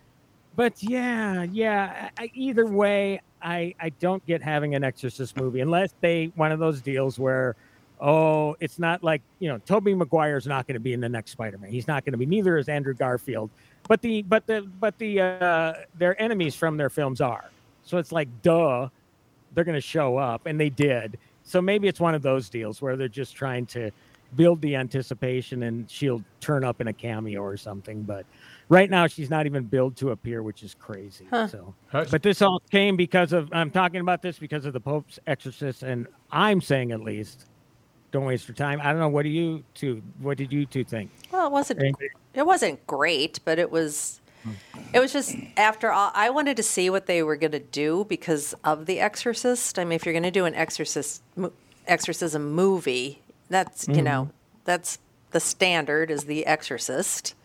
[0.56, 2.10] But yeah, yeah.
[2.18, 6.60] I, either way, I I don't get having an Exorcist movie unless they one of
[6.60, 7.56] those deals where,
[8.00, 11.32] oh, it's not like you know Tobey Maguire's not going to be in the next
[11.32, 11.70] Spider-Man.
[11.70, 12.26] He's not going to be.
[12.26, 13.50] Neither is Andrew Garfield.
[13.88, 17.52] But the but the but the uh, their enemies from their films are.
[17.88, 18.89] So it's like duh,
[19.54, 21.17] they're going to show up, and they did.
[21.43, 23.91] So maybe it's one of those deals where they're just trying to
[24.36, 28.04] build the anticipation, and she'll turn up in a cameo or something.
[28.04, 28.26] But
[28.67, 31.26] right now, she's not even billed to appear, which is crazy.
[31.32, 35.19] So, but this all came because of I'm talking about this because of the Pope's
[35.26, 37.45] exorcist, and I'm saying at least,
[38.12, 38.82] don't waste your time.
[38.82, 39.08] I don't know.
[39.08, 40.02] What do you two?
[40.19, 41.10] What did you two think?
[41.32, 41.80] Well, it wasn't.
[41.80, 42.10] Anything?
[42.34, 44.19] It wasn't great, but it was.
[44.94, 46.12] It was just after all.
[46.14, 49.78] I wanted to see what they were going to do because of The Exorcist.
[49.78, 51.54] I mean, if you're going to do an exorcist mo-
[51.86, 54.04] exorcism movie, that's you mm-hmm.
[54.04, 54.30] know
[54.66, 55.00] that's
[55.32, 57.36] the standard is The Exorcist.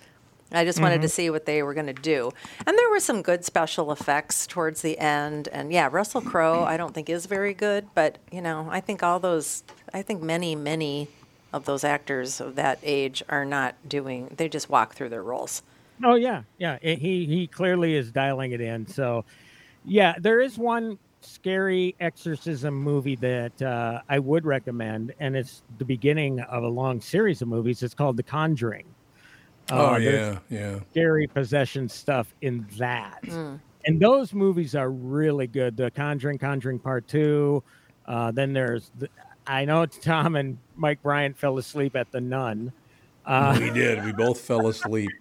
[0.55, 1.13] I just wanted to mm-hmm.
[1.13, 2.31] see what they were going to do,
[2.67, 5.49] and there were some good special effects towards the end.
[5.49, 9.03] And yeah, Russell Crowe, I don't think is very good, but you know, I think
[9.03, 11.09] all those, I think many, many
[11.53, 14.35] of those actors of that age are not doing.
[14.37, 15.63] They just walk through their roles.
[16.05, 16.79] Oh yeah, yeah.
[16.83, 18.87] It- he he clearly is dialing it in.
[18.87, 19.25] So,
[19.85, 25.85] yeah, there is one scary exorcism movie that uh, I would recommend, and it's the
[25.85, 27.83] beginning of a long series of movies.
[27.83, 28.87] It's called The Conjuring.
[29.71, 30.79] Oh Uh, there's yeah, yeah.
[30.91, 33.23] scary possession stuff in that,
[33.87, 35.77] and those movies are really good.
[35.77, 37.63] The Conjuring, Conjuring Part Two.
[38.07, 39.09] Uh, then there's the,
[39.47, 42.73] I know Tom and Mike Bryant fell asleep at The Nun.
[43.25, 44.05] Uh, we did.
[44.05, 45.13] We both fell asleep.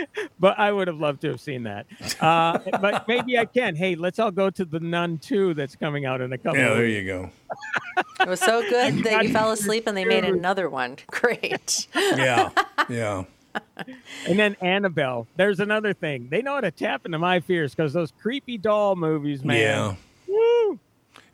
[0.38, 1.86] but I would have loved to have seen that.
[2.20, 3.74] Uh, but maybe I can.
[3.76, 6.68] Hey, let's all go to the Nun 2 that's coming out in a couple Yeah,
[6.70, 6.96] of there weeks.
[7.04, 7.30] you go.
[8.20, 10.96] It was so good that you fell asleep and they made another one.
[11.08, 11.86] Great.
[11.94, 12.50] Yeah,
[12.88, 13.24] yeah.
[14.28, 15.26] And then Annabelle.
[15.36, 16.28] There's another thing.
[16.30, 19.58] They know how to tap into my fears because those creepy doll movies, man.
[19.58, 19.94] Yeah.
[20.28, 20.78] Woo!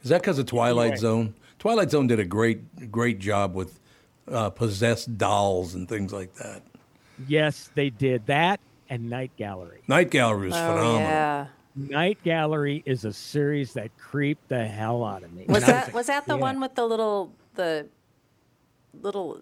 [0.03, 0.97] Is that because of Twilight Anyway.
[0.99, 1.35] Zone?
[1.59, 3.81] Twilight Zone did a great, great job with
[4.31, 6.63] uh, possessed dolls and things like that.
[7.29, 9.83] Yes, they did that and Night Gallery.
[9.89, 11.01] Night Gallery is Oh phenomenal.
[11.01, 11.47] yeah.
[11.75, 15.45] Night Gallery is a series that creeped the hell out of me.
[15.49, 16.41] Was When I that a was that the kid.
[16.41, 17.87] one with the little the
[19.01, 19.41] little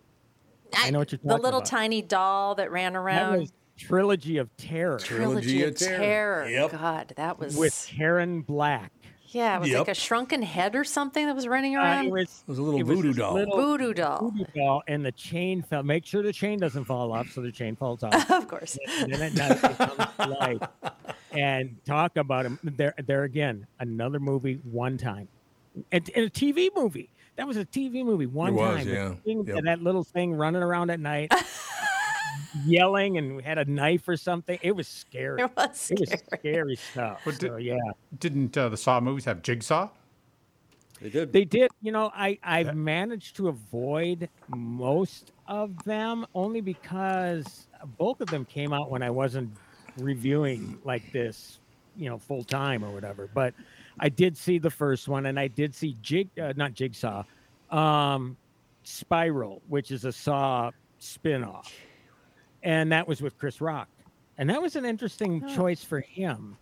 [0.77, 1.69] I know what you're talking the little about.
[1.69, 6.49] tiny doll that ran That around was Trilogy of Terror Trilogy of Terror.
[6.49, 6.71] Yep.
[6.73, 8.93] God, that was with Karen Black.
[9.31, 12.07] Yeah, it was like a shrunken head or something that was running Uh, around.
[12.07, 13.35] it was, It was a little voodoo doll.
[13.35, 15.83] little- Voodoo doll, voodoo doll and the chain fell.
[15.83, 18.31] Make sure the chain doesn't fall off, so the chain falls off.
[18.31, 18.79] of course.
[19.01, 20.63] and then at night it comes to life.
[21.33, 22.95] And talk about him there.
[23.07, 25.29] There again, another movie, one time,
[25.93, 27.09] and, and a TV movie.
[27.37, 28.89] That was a TV movie, one It was, time.
[28.89, 29.09] yeah.
[29.11, 29.65] The thing- Yep.
[29.65, 31.33] That little thing running around at night,
[32.65, 34.59] yelling, and we had a knife or something.
[34.63, 35.43] It was scary.
[35.43, 36.39] It was It was scary.
[36.41, 37.21] scary stuff.
[37.25, 37.77] But so, yeah.
[38.19, 39.89] Didn't uh, the Saw movies have Jigsaw?
[41.01, 41.33] They did.
[41.33, 41.71] They did.
[41.81, 48.45] You know, I I've managed to avoid most of them only because both of them
[48.45, 49.51] came out when I wasn't
[49.99, 51.59] reviewing like this,
[51.97, 53.31] you know, full time or whatever.
[53.33, 53.55] But
[53.99, 57.25] I did see the first one, and I did see Jig, uh, not Jigsaw,
[57.71, 58.37] um,
[58.85, 61.73] Spiral, which is a Saw spin-off,
[62.63, 63.89] and that was with Chris Rock,
[64.39, 66.57] and that was an interesting choice for him.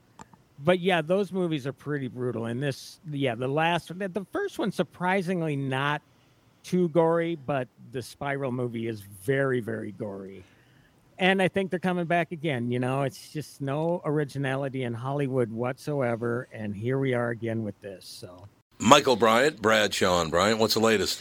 [0.60, 2.46] But yeah, those movies are pretty brutal.
[2.46, 6.02] And this, yeah, the last, the the first one surprisingly not
[6.64, 10.44] too gory, but the Spiral movie is very, very gory.
[11.18, 12.70] And I think they're coming back again.
[12.70, 16.46] You know, it's just no originality in Hollywood whatsoever.
[16.52, 18.06] And here we are again with this.
[18.06, 18.46] So
[18.78, 21.20] Michael Bryant, Bradshaw and Bryant, what's the latest?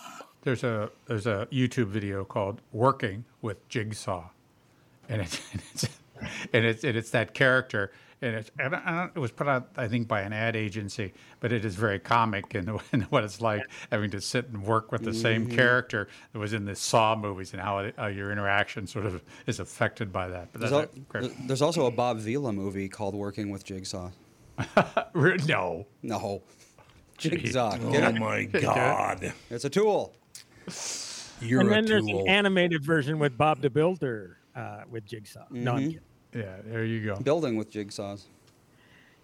[0.43, 4.29] There's a there's a YouTube video called "Working with Jigsaw,"
[5.07, 5.87] and it's and it's
[6.53, 9.69] and it's, and it's that character, and it's and I don't- it was put out
[9.77, 13.39] I think by an ad agency, but it is very comic in, in what it's
[13.39, 15.55] like having to sit and work with the same mm-hmm.
[15.55, 19.23] character that was in the Saw movies and how, it, how your interaction sort of
[19.47, 20.49] is affected by that.
[20.51, 23.63] But There's, that's al- a great, there's also a Bob Vila movie called Working with
[23.63, 24.09] Jigsaw.
[25.15, 25.85] no.
[26.01, 26.41] No.
[27.17, 27.77] Jigsaw.
[27.79, 29.33] Oh my God.
[29.49, 30.15] It's a tool.
[31.41, 35.45] You're and a then there's an animated version with Bob the Builder uh, with Jigsaw.
[35.49, 35.85] No, I'm Mhm.
[35.87, 35.99] kidding.
[36.33, 37.15] Yeah, there you go.
[37.19, 38.25] Building with jigsaws.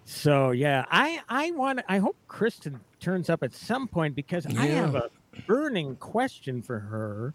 [0.03, 4.65] So yeah, I I want I hope Kristen turns up at some point because I
[4.67, 5.09] have a
[5.45, 7.33] burning question for her,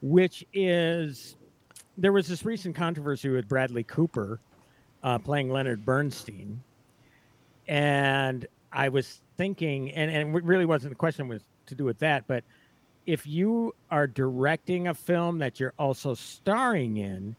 [0.00, 1.36] which is
[1.98, 4.40] there was this recent controversy with Bradley Cooper
[5.02, 6.62] uh, playing Leonard Bernstein,
[7.68, 11.98] and I was thinking, and and it really wasn't the question was to do with
[11.98, 12.44] that, but
[13.06, 17.36] if you are directing a film that you're also starring in,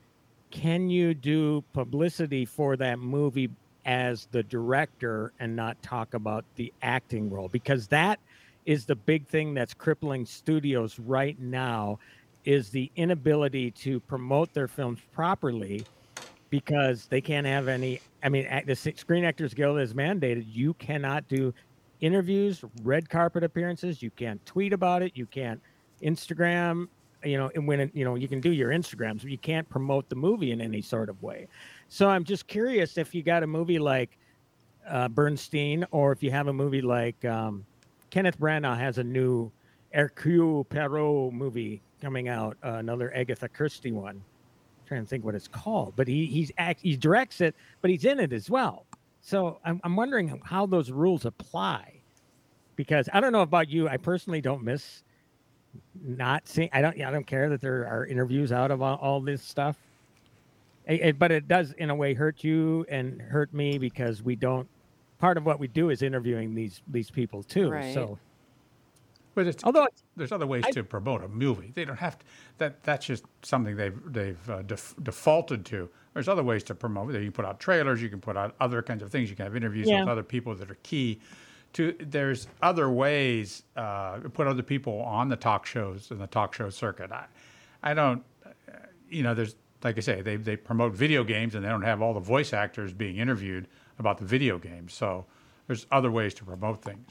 [0.50, 3.50] can you do publicity for that movie
[3.86, 7.48] as the director and not talk about the acting role?
[7.48, 8.20] Because that
[8.66, 12.00] is the big thing that's crippling studios right now
[12.46, 15.86] is the inability to promote their films properly
[16.50, 21.28] because they can't have any i mean the screen actors guild is mandated you cannot
[21.28, 21.54] do
[22.02, 25.62] interviews red carpet appearances you can't tweet about it you can't
[26.02, 26.88] instagram
[27.24, 30.10] you know and when you know you can do your instagrams but you can't promote
[30.10, 31.48] the movie in any sort of way
[31.90, 34.18] so i'm just curious if you got a movie like
[34.90, 37.64] uh, bernstein or if you have a movie like um,
[38.10, 39.52] kenneth branagh has a new
[39.94, 44.22] hercule poirot movie coming out uh, another agatha christie one
[44.92, 48.04] trying to think what it's called, but he he's act he directs it, but he's
[48.04, 48.86] in it as well.
[49.22, 52.02] So I'm I'm wondering how those rules apply,
[52.76, 53.88] because I don't know about you.
[53.88, 55.04] I personally don't miss
[56.04, 56.70] not seeing.
[56.74, 59.78] I don't I don't care that there are interviews out of all, all this stuff.
[60.88, 64.36] Eh, eh, but it does in a way hurt you and hurt me because we
[64.36, 64.68] don't.
[65.20, 67.70] Part of what we do is interviewing these these people too.
[67.70, 67.94] Right.
[67.94, 68.18] So
[69.36, 71.72] But it's, Although it's- there's other ways to promote a movie.
[71.76, 72.26] They don't have to.
[72.58, 75.90] That that's just something they've they've uh, def, defaulted to.
[76.14, 77.16] There's other ways to promote.
[77.16, 77.20] It.
[77.20, 78.02] You can put out trailers.
[78.02, 79.30] You can put out other kinds of things.
[79.30, 80.02] You can have interviews Yeah.
[80.02, 81.20] with other people that are key.
[81.74, 83.64] To there's other ways.
[83.78, 87.12] Uh, put other people on the talk shows and the talk show circuit.
[87.12, 87.26] I,
[87.82, 88.24] I don't.
[88.46, 88.52] Uh,
[89.10, 92.02] you know, there's like I say, they they promote video games and they don't have
[92.02, 93.68] all the voice actors being interviewed
[94.00, 94.94] about the video games.
[94.94, 95.26] So
[95.68, 97.10] there's other ways to promote things.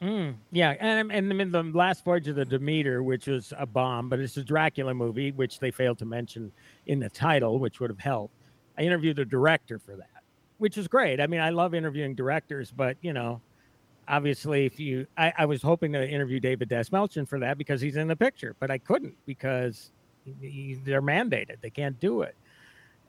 [0.00, 4.20] Yeah, and and in the last voyage of the Demeter, which was a bomb, but
[4.20, 6.52] it's a Dracula movie, which they failed to mention
[6.86, 8.34] in the title, which would have helped.
[8.78, 10.22] I interviewed the director for that,
[10.58, 11.20] which is great.
[11.20, 13.40] I mean, I love interviewing directors, but you know,
[14.06, 17.96] obviously, if you, I, I was hoping to interview David Dastmalchian for that because he's
[17.96, 19.90] in the picture, but I couldn't because
[20.40, 22.36] he, they're mandated; they can't do it.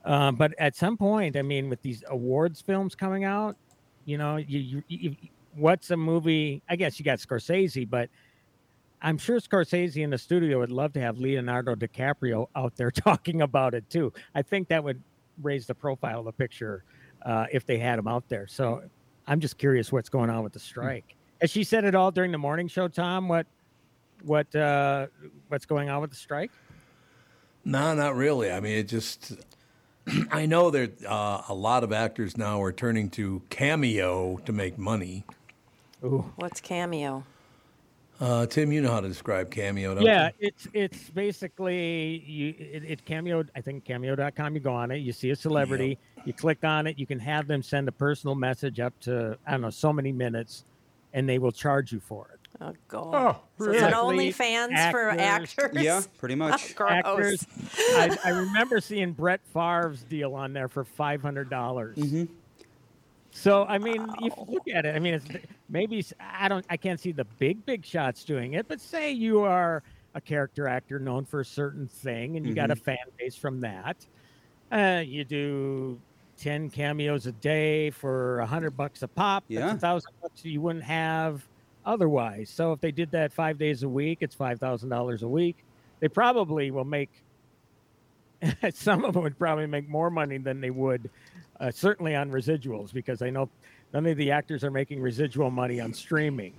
[0.06, 3.58] Um, but at some point, I mean, with these awards films coming out,
[4.06, 5.16] you know, you, you, you
[5.56, 6.64] what's a movie?
[6.70, 8.10] I guess you got Scorsese, but
[9.02, 13.42] I'm sure Scorsese in the studio would love to have Leonardo DiCaprio out there talking
[13.42, 14.12] about it too.
[14.36, 15.02] I think that would
[15.42, 16.84] raise the profile of the picture
[17.24, 18.48] uh, if they had him out there.
[18.48, 18.84] So
[19.28, 21.16] I'm just curious what's going on with the strike.
[21.42, 23.28] Has she said it all during the morning show, Tom?
[23.28, 23.48] What
[24.24, 25.08] what uh,
[25.48, 26.52] what's going on with the strike?
[27.64, 28.52] No, not really.
[28.52, 29.34] I mean, it just.
[30.32, 34.78] I know that uh, a lot of actors now are turning to Cameo to make
[34.78, 35.26] money.
[36.38, 37.24] What's Cameo?
[38.20, 40.48] Uh, Tim, you know how to describe Cameo, don't yeah, you?
[40.48, 45.14] it's it's basically you it, it cameo I think cameo.com you go on it, you
[45.14, 48.82] see a celebrity, you click on it, you can have them send a personal message
[48.82, 50.66] up to I don't know so many minutes
[51.14, 52.40] and they will charge you for it.
[52.62, 53.16] Oh, God.
[53.16, 54.32] Oh, so is it really?
[54.32, 55.56] OnlyFans for Actors.
[55.58, 55.84] actors?
[55.84, 56.76] Yeah, pretty much.
[56.76, 56.92] Gross.
[56.92, 57.48] Actors
[57.92, 61.98] I, I remember seeing Brett Favre's deal on there for five hundred dollars.
[63.40, 65.26] So I mean, if you look at it, I mean, it's
[65.70, 69.40] maybe I don't, I can't see the big big shots doing it, but say you
[69.44, 69.82] are
[70.14, 73.62] a character actor known for a certain thing, and you got a fan base from
[73.62, 73.96] that.
[74.74, 75.98] Uh, you do
[76.38, 79.46] ten cameos a day for a hundred bucks a pop.
[79.62, 81.48] That's a thousand bucks you wouldn't have
[81.86, 82.50] otherwise.
[82.50, 85.64] So if they did that five days a week, it's five thousand dollars a week.
[86.02, 87.10] They probably will make.
[88.74, 91.10] some of them would probably make more money than they would,
[91.60, 93.50] uh, certainly on residuals, because I know
[93.94, 96.54] none of the actors are making residual money on streaming.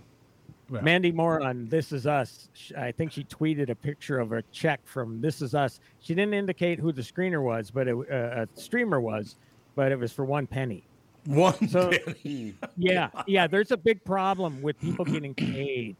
[0.68, 4.42] Well, Mandy Moore on This Is Us, I think she tweeted a picture of a
[4.52, 5.80] check from This Is Us.
[6.00, 9.36] She didn't indicate who the screener was, but it, uh, a streamer was,
[9.74, 10.84] but it was for one penny.
[11.26, 12.54] One So- penny.
[12.76, 13.46] Yeah, yeah.
[13.48, 15.96] There's a big problem with people getting paid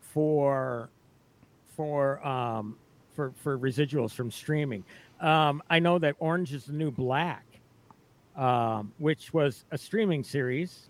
[0.00, 0.88] for
[1.76, 2.76] for um
[3.14, 4.84] for for residuals from streaming.
[5.20, 7.44] Um, I know that Orange is the New Black,
[8.38, 10.88] um, which was a streaming series,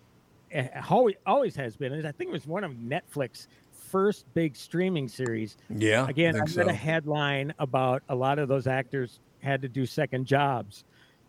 [0.51, 1.93] eh, always always has been.
[2.05, 5.57] I think it was one of Netflix first big streaming series.
[5.69, 6.69] Yeah, Again, I think read so.
[6.71, 10.83] a headline about a lot of those actors had to do second jobs.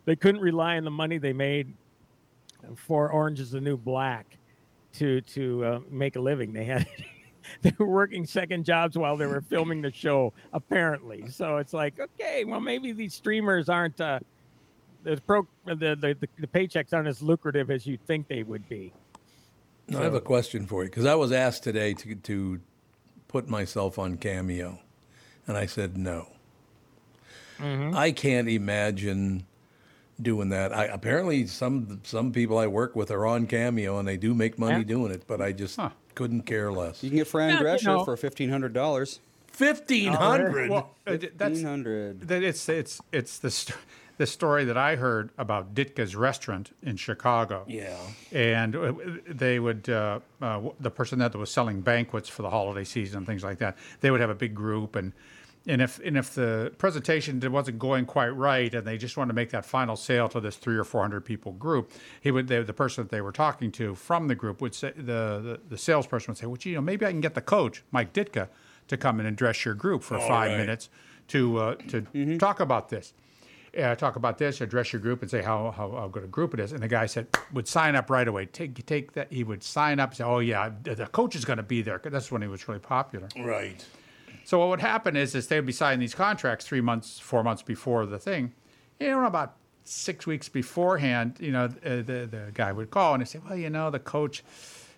[0.05, 1.73] They couldn't rely on the money they made
[2.77, 4.37] for Orange is the New Black
[4.95, 6.53] to to uh, make a living.
[6.53, 6.87] They had
[7.63, 11.29] they were working second jobs while they were filming the show, apparently.
[11.31, 14.21] So it's like, okay, well maybe these streamers aren't uh,
[15.03, 18.69] the pro the, the the the paychecks aren't as lucrative as you think they would
[18.69, 18.93] be.
[19.95, 22.61] I have a question for you because I was asked today to to
[23.29, 24.79] put myself on Cameo,
[25.47, 26.29] and I said no.
[27.59, 27.95] Mm-hmm.
[27.97, 29.47] I can't imagine
[30.21, 30.73] doing that.
[30.77, 34.59] I, apparently, some some people I work with are on Cameo and they do make
[34.59, 34.85] money Yeah.
[34.85, 35.91] doing it, but I just Huh.
[36.15, 37.03] couldn't care less.
[37.03, 38.05] You can get Fran Yeah, you Drescher know.
[38.05, 39.21] for fifteen hundred dollars.
[39.53, 40.71] Fifteen hundred.
[40.71, 42.21] well, that's Fifteen hundred.
[42.29, 43.77] that it's it's it's the st-
[44.21, 47.65] the story that I heard about Ditka's restaurant in Chicago.
[47.67, 47.97] yeah.
[48.31, 48.93] and uh,
[49.27, 53.27] they would uh, uh, the person that was selling banquets for the holiday season and
[53.27, 55.15] things like that they would have a big group and
[55.67, 59.35] and if and if the presentation wasn't going quite right and they just wanted to
[59.35, 62.63] make that final sale to this three or four hundred people group he would they,
[62.63, 65.79] the person that they were talking to from the group would say the, the the
[65.79, 68.49] salesperson would say well gee, you know maybe I can get the coach Mike Ditka
[68.89, 70.59] to come and address your group for five right.
[70.59, 70.91] minutes
[71.29, 73.15] to uh, to talk about this
[73.79, 76.55] uh, talk about this, address your group, and say how, how, how good a group
[76.55, 76.73] it is.
[76.73, 78.47] And the guy said would sign up right away.
[78.47, 79.33] Take take that.
[79.33, 80.15] He would sign up.
[80.15, 82.01] Say, oh yeah, the the coach is going to be there.
[82.03, 83.29] That's when he was really popular.
[83.39, 83.85] Right.
[84.45, 87.45] So what would happen is, is they would be signing these contracts three months, four
[87.45, 88.53] months before the thing.
[88.99, 93.23] You know, about six weeks beforehand, you know, uh, the the guy would call and
[93.23, 94.43] he'd say, well, you know, the coach.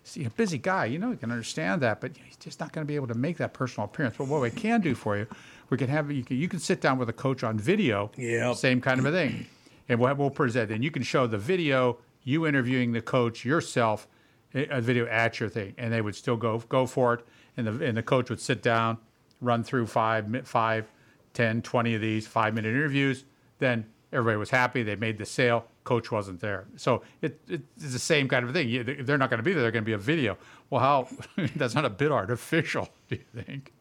[0.05, 2.85] See, a busy guy, you know, you can understand that, but he's just not going
[2.85, 4.17] to be able to make that personal appearance.
[4.17, 5.27] But what we can do for you,
[5.73, 8.55] we can have you can you can sit down with a coach on video, Yep.
[8.57, 9.47] same kind of a thing,
[9.89, 10.71] and we'll, we'll present.
[10.71, 14.07] And you can show the video, you interviewing the coach yourself,
[14.53, 17.25] a a video at your thing, and they would still go go for it.
[17.57, 18.97] and the and the coach would sit down,
[19.41, 20.85] run through five, five,
[21.33, 23.25] 10, 20 of these five minute interviews.
[23.57, 24.83] Then everybody was happy.
[24.83, 25.65] They made the sale.
[25.85, 26.65] Coach wasn't there.
[26.77, 28.69] So it, it's the same kind of thing.
[28.69, 29.63] You- They're not going to be there.
[29.63, 30.37] They're going to be a video.
[30.69, 31.07] Well, how?
[31.55, 33.73] that's not a bit artificial, do you think?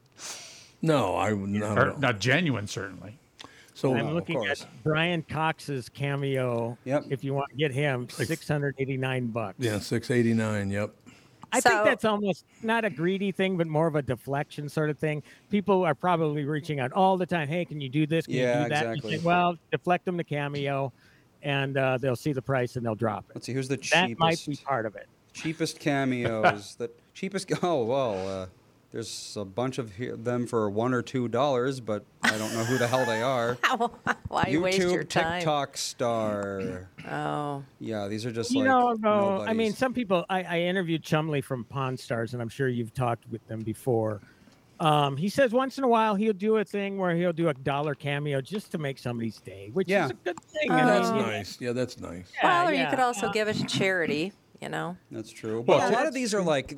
[0.82, 1.78] No, I would not.
[1.78, 3.18] Or not genuine, certainly.
[3.74, 6.76] So I'm looking at Brian Cox's cameo.
[6.84, 7.04] Yep.
[7.08, 9.56] If you want to get him, six hundred eighty-nine bucks.
[9.58, 10.70] yeah, six eighty nine.
[10.70, 10.94] Yep.
[11.54, 14.90] I So- think that's almost not a greedy thing, but more of a deflection sort
[14.90, 15.22] of thing.
[15.50, 17.46] People are probably reaching out all the time.
[17.48, 18.26] Hey, can you do this?
[18.26, 18.84] Can Yeah, you do that?
[18.86, 19.18] You exactly.
[19.18, 20.92] say, well, deflect them to cameo,
[21.42, 23.36] and uh, they'll see the price and they'll drop it.
[23.36, 23.52] Let's see.
[23.52, 24.18] Here's the That cheapest.
[24.20, 25.06] might be part of it.
[25.34, 26.74] cheapest cameos.
[26.76, 27.50] that cheapest.
[27.62, 28.46] Oh well, uh,
[28.92, 29.90] there's a bunch of
[30.22, 33.54] them for one or two dollars, but I don't know who the hell they are.
[34.28, 35.40] Why you waste your YouTube time?
[35.40, 36.88] TikTok star.
[37.10, 40.24] Oh, Yeah, these are just You like know, though, I mean, some people.
[40.30, 44.20] I, I interviewed Chumley from Pawn Stars, and I'm sure you've talked with them before.
[44.78, 47.54] Um, he says once in a while he'll do a thing where he'll do a
[47.54, 50.04] dollar cameo just to make somebody's day, which Yeah.
[50.06, 50.70] is a good thing.
[50.70, 50.76] Oh.
[50.76, 51.60] That's mean, nice.
[51.60, 52.30] Yeah, that's nice.
[52.42, 54.32] well, or you could also give it to charity.
[54.60, 54.96] You know.
[55.10, 55.60] That's true.
[55.62, 56.76] Well, But a lot of these are like,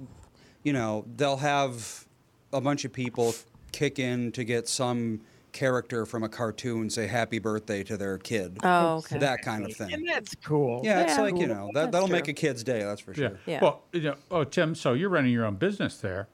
[0.65, 2.07] you know, they'll have
[2.53, 3.35] a bunch of people
[3.71, 5.21] kick in to get some
[5.53, 8.59] character from a cartoon say happy birthday to their kid.
[8.65, 9.19] Oh, okay.
[9.19, 9.93] That kind of thing.
[9.93, 10.12] and thing.
[10.12, 10.81] that's cool.
[10.83, 11.21] Yeah, it's Yeah.
[11.23, 13.29] like, you know, that, that'll make a kid's day, that's for Yeah.
[13.29, 13.39] sure.
[13.47, 13.61] Yeah.
[13.62, 16.27] Well, you know, oh, Tim, so you're running your own business there,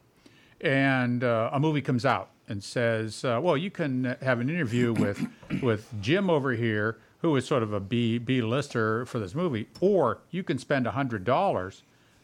[0.62, 4.92] and uh, a movie comes out and says, uh, well, you can have an interview
[4.98, 5.26] with
[5.62, 9.68] with Jim over here, who is sort of a B B lister for this movie,
[9.80, 11.82] or you can spend hundred dollars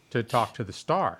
[0.09, 1.19] to talk to the star.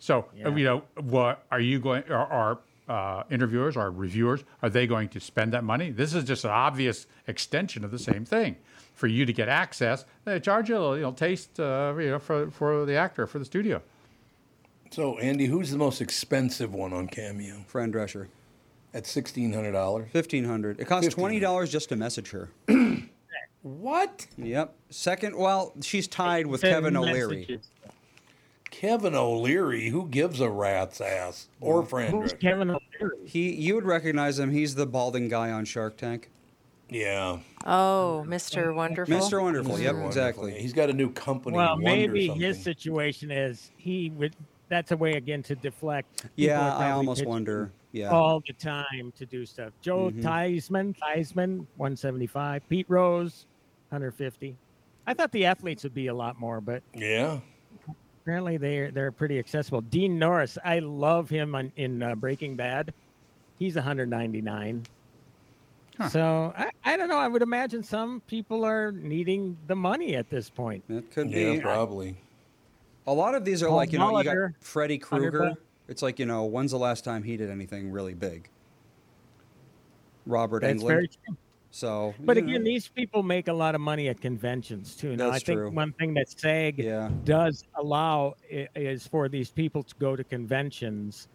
[0.00, 2.02] So uh, you know, what are you going?
[2.10, 5.90] Are, are uh, interviewers, are reviewers, are they going to spend that money?
[5.90, 8.56] This is just an obvious extension of the same thing.
[8.94, 12.10] For you to get access, they charge you a little, you know, taste, uh, you
[12.10, 13.80] know, for for the actor for the studio.
[14.90, 17.64] So Andy, who's the most expensive one on Cameo?
[17.66, 18.26] Fran Drescher.
[18.92, 20.10] At sixteen hundred dollars.
[20.12, 20.80] Fifteen hundred.
[20.80, 22.50] It costs twenty dollars just to message her.
[23.62, 24.26] What?
[24.38, 24.74] Yep.
[24.88, 27.40] Second, well, she's tied with Kevin O'Leary.
[27.40, 27.70] messages.
[28.70, 31.48] Kevin O'Leary, who gives a rat's ass?
[31.60, 32.12] Or friend?
[32.14, 33.26] Who's Kevin O'Leary?
[33.26, 34.50] He, you would recognize him.
[34.50, 36.30] He's the balding guy on Shark Tank.
[36.88, 37.38] Yeah.
[37.66, 38.74] Oh, Mr.
[38.74, 39.14] Wonderful.
[39.14, 39.40] Mr.
[39.42, 39.78] Wonderful.
[39.78, 40.08] Yep, Wonderful.
[40.08, 40.60] exactly.
[40.60, 41.56] He's got a new company.
[41.56, 42.42] Well, Wonder maybe something.
[42.42, 44.34] his situation is he would.
[44.68, 46.22] That's a way again to deflect.
[46.22, 47.72] People Yeah, I almost wonder.
[47.92, 48.10] Yeah.
[48.10, 49.72] all the time to do stuff.
[49.82, 50.20] Joe mm-hmm.
[50.20, 52.68] Theismann, Theismann, one seventy five.
[52.68, 53.46] Pete Rose,
[53.90, 54.56] hundred fifty.
[55.06, 57.40] I thought the athletes would be a lot more, but Yeah.
[58.22, 59.80] Apparently they're they're pretty accessible.
[59.80, 62.92] Dean Norris, I love him on, in uh, Breaking Bad.
[63.58, 64.84] He's 199.
[66.08, 67.18] So I, I don't know.
[67.18, 70.82] I would imagine some people are needing the money at this point.
[70.88, 71.60] It could Yeah, be.
[71.60, 72.16] probably.
[73.06, 75.52] A lot of these are Paul like, you know, you got Molitor, Freddy Krueger.
[75.88, 78.48] It's like, you know, when's the last time he did anything really big?
[80.24, 81.16] Robert That's Englund.
[81.70, 85.16] So, But again, know, these people make a lot of money at conventions too.
[85.16, 85.70] Now, That's I think true.
[85.70, 87.10] one thing that SAG Yeah.
[87.24, 91.28] does allow is for these people to go to conventions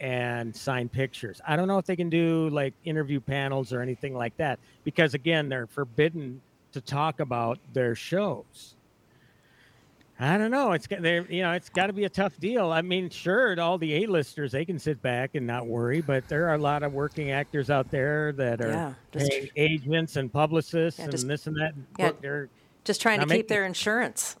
[0.00, 1.40] and sign pictures.
[1.46, 5.14] I don't know if they can do like interview panels or anything like that because
[5.14, 6.40] again, they're forbidden
[6.72, 8.76] to talk about their shows.
[10.22, 10.72] I don't know.
[10.72, 11.24] It's got there.
[11.30, 12.70] You know, it's got to be a tough deal.
[12.70, 16.46] I mean, sure, all the A-listers they can sit back and not worry, but there
[16.48, 20.98] are a lot of working actors out there that are Yeah, just- agents and publicists
[20.98, 21.72] Yeah, and just- this and that.
[21.98, 22.12] Yeah.
[22.20, 22.48] They're
[22.84, 24.36] Just trying to Now make keep their insurance.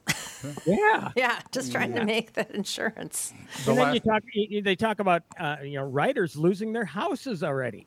[0.66, 1.10] yeah.
[1.16, 3.32] yeah, just trying to make that insurance.
[3.64, 4.22] The and then last- you talk.
[4.36, 7.86] y- y- They talk about uh, you know writers losing their houses already.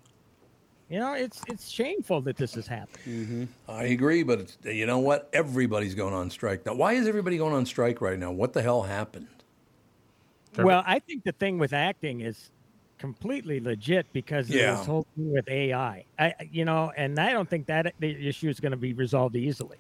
[0.94, 3.04] You know, it's it's shameful that this has happened.
[3.08, 3.44] Mm-hmm.
[3.68, 5.28] I agree, but it's, you know what?
[5.34, 6.76] Everybody's going on strike now.
[6.76, 8.32] Why is everybody going on strike right now?
[8.32, 9.26] What the hell happened?
[10.56, 12.52] Well, I think the thing with acting is
[13.00, 14.76] completely legit because of Yeah.
[14.76, 16.06] this whole thing with AI.
[16.20, 19.36] I, you know, and I don't think that the issue is going to be resolved
[19.36, 19.78] easily.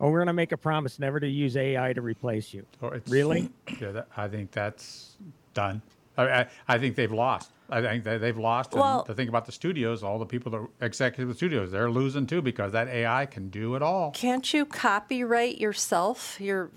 [0.00, 2.66] Oh, we're going to make a promise never to use AI to replace you.
[2.82, 3.50] Or it's- Really?
[3.80, 5.16] Yeah, that, I think that's
[5.54, 5.80] done.
[6.18, 7.50] I, I, I think they've lost.
[7.70, 8.72] I think they, they've lost.
[8.72, 12.26] And Well- the thing about the studios, all the people that executive studios, they're losing
[12.26, 14.10] too because that AI can do it all.
[14.12, 16.70] Can't you copyright yourself, your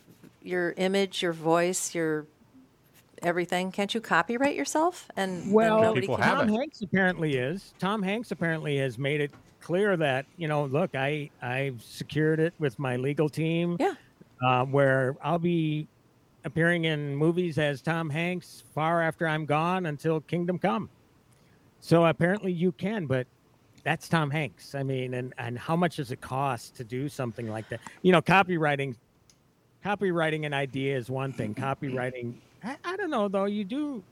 [0.44, 2.26] your image, your voice, your
[3.22, 3.72] everything?
[3.72, 5.08] Can't you copyright yourself?
[5.16, 6.18] And and Well, nobody can.
[6.18, 6.48] Tom.
[6.50, 7.74] Hanks apparently is.
[7.80, 9.32] Tom Hanks apparently has made it
[9.62, 13.78] clear that you know, look, I I've secured it with my legal team.
[13.80, 13.94] Yeah.
[14.46, 15.88] uh, where I'll be
[16.44, 20.90] appearing in movies as Tom Hanks far after I'm gone until Kingdom Come.
[21.80, 23.28] So apparently you can, but
[23.84, 24.76] that's Tom Hanks.
[24.76, 27.80] I mean, and and how much does it cost to do something like that?
[28.04, 28.96] You know, copywriting,
[29.84, 31.56] copywriting an idea is one thing.
[31.56, 33.46] Copywriting, I, I don't know though.
[33.46, 34.04] You do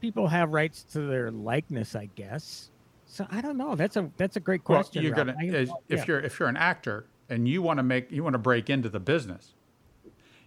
[0.00, 2.70] people have rights to their likeness, I guess.
[3.06, 3.74] So I don't know.
[3.74, 5.02] That's a that's a great Well, question.
[5.02, 5.28] you're Ralph.
[5.28, 6.04] gonna I- if yeah.
[6.06, 8.88] you're if you're an actor and you want to make you want to break into
[8.88, 9.54] the business,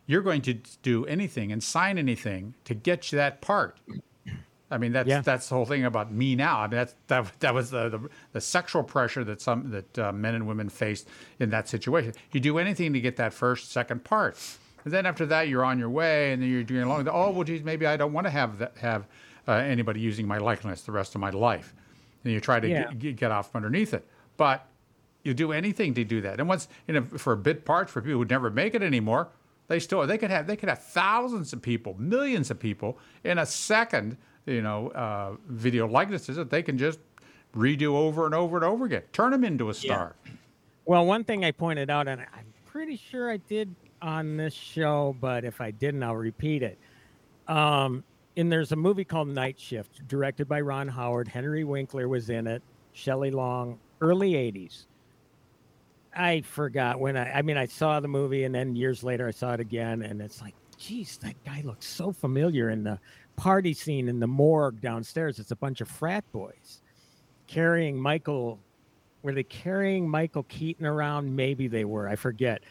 [0.07, 0.53] you're going to
[0.83, 3.79] do anything and sign anything to get you that part.
[4.71, 5.21] I mean that's Yeah.
[5.21, 6.59] that's the whole thing about me now.
[6.59, 10.11] I mean that's that that was the the, the sexual pressure that some that uh,
[10.11, 11.07] men and women faced
[11.39, 12.13] in that situation.
[12.31, 14.37] You do anything to get that first second part.
[14.83, 17.07] And then after that, you're on your way, and then you're doing along.
[17.07, 19.07] Oh well, geez, maybe I don't want to have that, have
[19.47, 21.73] uh, anybody using my likeness the rest of my life.
[22.23, 22.91] And you try to Yeah.
[22.93, 24.07] get, off from underneath it.
[24.37, 24.67] But
[25.23, 26.39] you do anything to do that.
[26.39, 29.27] And once you know, for a bit parts for people who never make it anymore,
[29.67, 33.37] they still they could have they could have thousands of people, millions of people in
[33.37, 36.99] a second, you know, uh, video likenesses that they can just
[37.55, 39.03] redo over and over and over again.
[39.11, 40.15] Turn them into a star.
[40.85, 45.15] Well, one thing I pointed out, and I'm pretty sure I did on this show,
[45.19, 46.77] but if I didn't, I'll repeat it.
[47.47, 48.03] Um,
[48.37, 51.27] and there's a movie called Night Shift, directed by Ron Howard.
[51.27, 52.61] Henry Winkler was in it.
[52.93, 54.85] Shelley Long, early '80s.
[56.15, 57.31] I forgot when I.
[57.31, 60.21] I mean, I saw the movie, and then years later, I saw it again, and
[60.21, 62.69] it's like, geez, that guy looks so familiar.
[62.69, 62.99] In the
[63.35, 66.81] party scene in the morgue downstairs, it's a bunch of frat boys
[67.47, 68.59] carrying Michael
[69.25, 71.35] were they carrying Michael Keaton around?
[71.35, 72.07] Maybe they were.
[72.07, 72.61] I forget.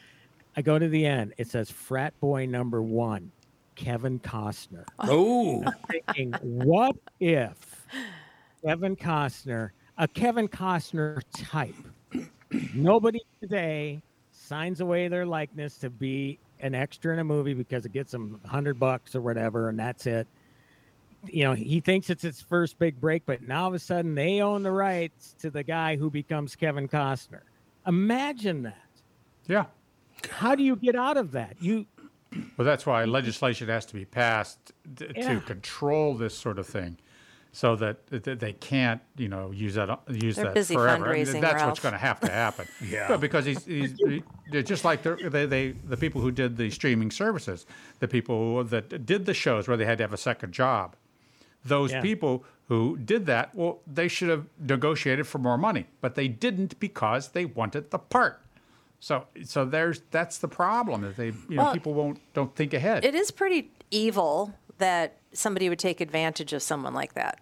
[0.56, 1.34] I go to the end.
[1.36, 3.32] It says frat boy number one,
[3.74, 4.84] Kevin Costner.
[5.00, 7.88] Oh, Thinking, what if
[8.64, 11.74] Kevin Costner, a Kevin Costner type,
[12.74, 14.02] nobody today
[14.32, 18.40] signs away their likeness to be an extra in a movie because it gets them
[18.44, 20.26] a hundred bucks or whatever, and that's it.
[21.26, 24.14] You know, he thinks it's his first big break, but now all of a sudden
[24.14, 27.40] they own the rights to the guy who becomes Kevin Costner.
[27.86, 28.78] Imagine that.
[29.46, 29.64] Yeah.
[30.30, 31.56] How do you get out of that?
[31.60, 31.86] You
[32.56, 35.34] Well, that's why legislation has to be passed t- Yeah.
[35.34, 36.98] to control this sort of thing,
[37.56, 41.08] so that, that they can't, you know, use that use They're that busy forever.
[41.14, 41.68] I mean, that's Ralph.
[41.68, 42.66] what's going to have to happen.
[42.84, 43.06] Yeah.
[43.06, 46.56] But because he's, he's he- they're just like the, they, they the people who did
[46.56, 47.64] the streaming services,
[48.00, 50.96] the people that did the shows where they had to have a second job.
[51.64, 52.02] Those Yeah.
[52.02, 56.80] people who did that, well, they should have negotiated for more money, but they didn't
[56.80, 58.40] because they wanted the part.
[58.98, 62.74] So, so there's that's the problem that they, you know, Well, people won't don't think
[62.74, 63.04] ahead.
[63.04, 67.38] It is pretty evil that somebody would take advantage of someone like that.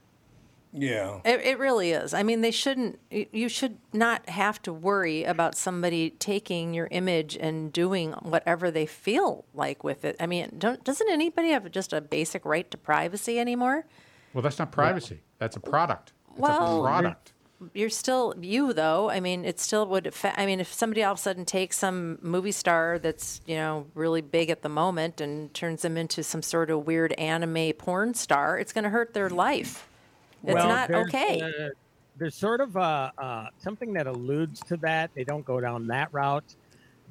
[0.73, 1.21] Yeah.
[1.25, 2.15] It, it really is.
[2.15, 2.99] I mean, they shouldn't.
[3.11, 8.87] You should not have to worry about somebody taking your image and doing whatever they
[8.87, 10.17] feel like with it.
[10.19, 13.85] I mean, don't, doesn't anybody have just a basic right to privacy anymore?
[14.33, 15.21] Well, that's not privacy.
[15.39, 16.13] That's a product.
[16.31, 17.33] It's Well, a product.
[17.75, 19.09] You're still you, though.
[19.09, 20.07] I mean, it still would.
[20.07, 23.55] Affect, I mean, if somebody all of a sudden takes some movie star that's you
[23.55, 27.73] know really big at the moment and turns them into some sort of weird anime
[27.75, 29.87] porn star, it's going to hurt their life.
[30.45, 31.41] It's Well, not there's, okay.
[31.41, 31.69] uh,
[32.17, 35.11] there's sort of uh, uh, something that alludes to that.
[35.15, 36.57] They don't go down that route,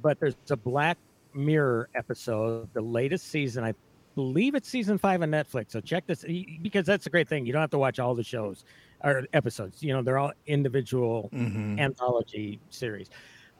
[0.01, 0.97] but there's a Black
[1.33, 3.63] Mirror episode, the latest season.
[3.63, 3.73] I
[4.15, 5.71] believe it's season five on Netflix.
[5.71, 6.25] So check this
[6.61, 7.45] because that's a great thing.
[7.45, 8.65] You don't have to watch all the shows
[9.03, 9.81] or episodes.
[9.81, 11.29] You know, they're all individual
[11.79, 13.09] anthology series.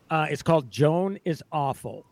[0.09, 2.05] Uh, it's called Joan is Awful,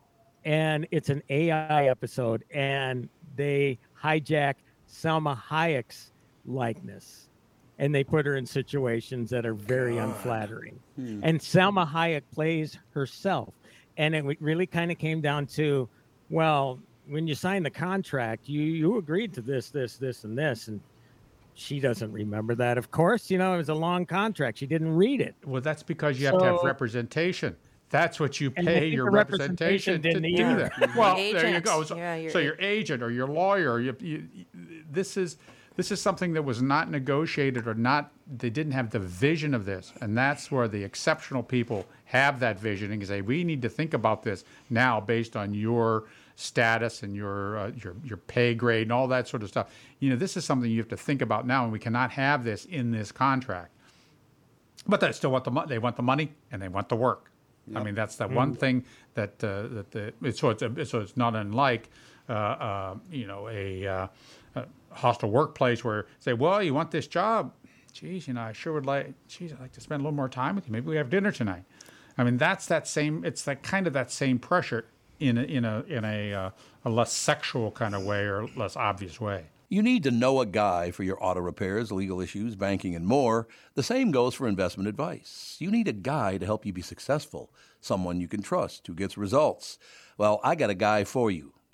[0.46, 4.56] and it's an AI episode, and they hijack
[4.90, 6.14] Salma Hayek's
[6.46, 7.29] likeness
[7.80, 10.80] and they put her in situations that are very unflattering.
[10.98, 11.22] Hmm.
[11.24, 13.54] And Salma Hayek plays herself.
[13.98, 15.90] And it really kind of came down to,
[16.30, 20.68] well, when you signed the contract, you you agreed to this, this, this, and this,
[20.68, 20.80] and
[21.56, 22.78] she doesn't remember that.
[22.78, 24.60] Of course, you know it was a long contract.
[24.60, 25.36] She didn't read it.
[25.46, 27.56] Well, that's because you have to have representation.
[27.90, 30.72] That's what you pay your representation, representation to didn't do either.
[30.80, 30.96] that.
[30.96, 31.84] Well, there you go.
[31.84, 34.28] So, Yeah, your so your agent or your lawyer, you, you,
[34.92, 35.38] this is
[35.80, 38.12] this is something that was not negotiated or not.
[38.38, 42.60] They didn't have the vision of this, and that's where the exceptional people have that
[42.60, 46.04] vision and say, we need to think about this now based on your
[46.36, 49.74] status and your uh, your your pay grade and all that sort of stuff.
[50.00, 52.44] You know, this is something you have to think about now, and we cannot have
[52.44, 53.72] this in this contract.
[54.86, 55.70] But they still want the money.
[55.70, 57.32] They want the money and they want the work.
[57.74, 61.00] I mean, that's the one thing that uh, that the it's, so it's a, so
[61.00, 61.90] it's not unlike
[62.30, 64.08] uh, uh, you know a, uh,
[64.56, 67.54] a hostile workplace where say, well, you want this job,
[67.94, 70.30] geez, you know, I sure would like, geez, I'd like to spend a little more
[70.30, 70.72] time with you.
[70.72, 71.64] Maybe we have dinner tonight.
[72.18, 73.24] I mean, that's that same.
[73.24, 74.86] It's that kind of that same pressure
[75.20, 76.50] in a, in a in a, uh,
[76.86, 79.46] a less sexual kind of way or less obvious way.
[79.72, 83.48] You need to know a guy for your auto repairs, legal issues, banking, and more.
[83.76, 85.58] The same goes for investment advice.
[85.60, 89.16] You need a guy to help you be successful, someone you can trust who gets
[89.16, 89.78] results.
[90.18, 91.54] Well, I got a guy for you.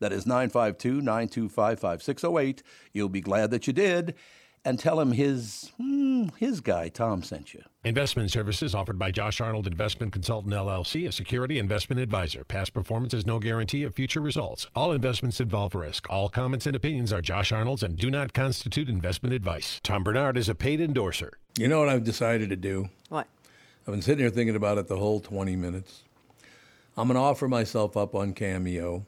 [0.00, 2.62] That is 952 925 5608.
[2.92, 4.14] You'll be glad that you did.
[4.64, 7.62] And tell him his, hmm, his guy, Tom, sent you.
[7.84, 12.42] Investment services offered by Josh Arnold Investment Consultant LLC, a security investment advisor.
[12.42, 14.66] Past performance is no guarantee of future results.
[14.74, 16.10] All investments involve risk.
[16.10, 19.80] All comments and opinions are Josh Arnold's and do not constitute investment advice.
[19.84, 21.38] Tom Bernard is a paid endorser.
[21.56, 22.88] You know what I've decided to do?
[23.08, 23.28] What?
[23.86, 26.02] I've been sitting here thinking about it the whole 20 minutes.
[26.96, 29.06] I'm going to offer myself up on Cameo.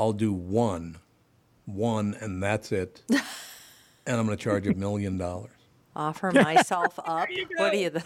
[0.00, 0.96] I'll do one,
[1.66, 3.02] one, and that's it.
[3.10, 3.20] and
[4.06, 5.50] I'm going to charge a million dollars.
[5.94, 7.28] Offer myself up.
[7.56, 7.90] what are you?
[7.90, 8.02] The,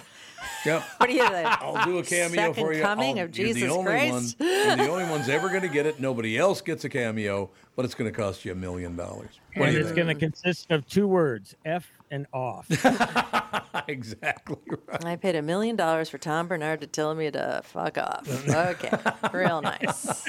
[0.67, 0.83] Yep.
[0.97, 1.19] what are you?
[1.29, 2.83] The I'll do a cameo second for you.
[2.83, 4.41] coming I'll- of you're Jesus the only Christ.
[4.41, 6.01] One, you're the only one's ever going to get it.
[6.01, 9.39] Nobody else gets a cameo, but it's going to cost you a million dollars.
[9.55, 9.97] What and you it's think?
[10.05, 12.67] going to consist of two words: F and off.
[13.89, 14.57] exactly
[14.87, 15.05] right.
[15.05, 18.49] I paid a million dollars for Tom Bernard to tell me to fuck off.
[18.49, 18.91] Okay,
[19.33, 20.29] real nice.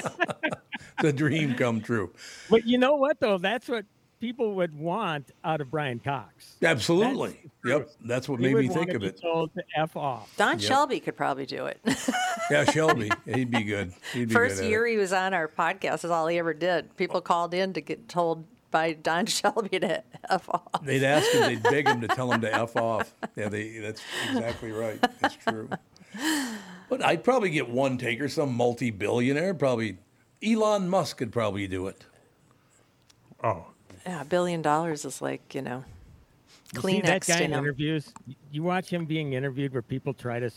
[1.00, 2.12] The dream come true.
[2.50, 3.38] but you know what, though?
[3.38, 3.84] That's what
[4.20, 6.56] people would want out of Brian Cox.
[6.62, 7.50] Absolutely.
[7.64, 7.88] yep.
[8.04, 9.20] That's what He made me think of it.
[9.20, 10.34] Told to f off.
[10.36, 11.80] Don Shelby could probably do it.
[12.48, 13.10] Yeah, Shelby.
[13.24, 13.92] He'd be good.
[14.12, 14.92] He'd be First good year it.
[14.92, 16.96] he was on our podcast is all he ever did.
[16.96, 20.82] People called in to get told by Don Shelby to f off.
[20.82, 23.14] They'd ask him, they'd beg him to tell him to F off.
[23.36, 24.98] Yeah, they, that's exactly right.
[25.20, 25.68] That's true.
[26.88, 29.54] But I'd probably get one taker, some multi billionaire.
[29.54, 29.98] Probably
[30.44, 32.04] Elon Musk could probably do it.
[33.42, 33.66] Oh,
[34.06, 35.84] Yeah, a billion dollars is like you know,
[36.74, 37.58] You see that Kleenex guy in him.
[37.58, 38.12] interviews.
[38.50, 40.50] You watch him being interviewed where people try to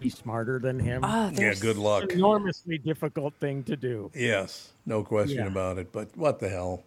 [0.00, 1.02] be smarter than him.
[1.04, 2.10] Oh, Yeah, good luck.
[2.12, 4.10] Enormously difficult thing to do.
[4.14, 5.46] Yes, no question Yeah.
[5.48, 5.92] about it.
[5.92, 6.82] But what the hell?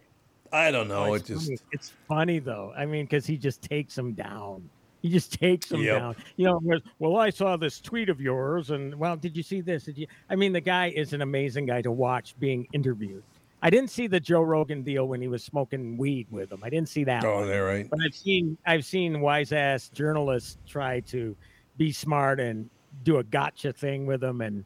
[0.52, 1.06] I don't know.
[1.06, 1.58] Oh, it it's, just funny.
[1.72, 2.74] it's funny though.
[2.78, 4.70] I mean, because he just takes them down.
[5.02, 6.00] He just takes them Yep.
[6.00, 6.16] down.
[6.36, 9.84] You know, well, I saw this tweet of yours, and well, did you see this?
[9.86, 10.08] Did you?
[10.30, 13.24] I mean, the guy is an amazing guy to watch being interviewed.
[13.62, 16.62] I didn't see the Joe Rogan deal when he was smoking weed with him.
[16.64, 17.24] I didn't see that.
[17.26, 17.48] oh, one.
[17.48, 17.90] they're right.
[17.90, 21.36] But I've seen I've seen wise ass journalists try to
[21.78, 22.70] be smart and
[23.04, 24.66] do a gotcha thing with him, and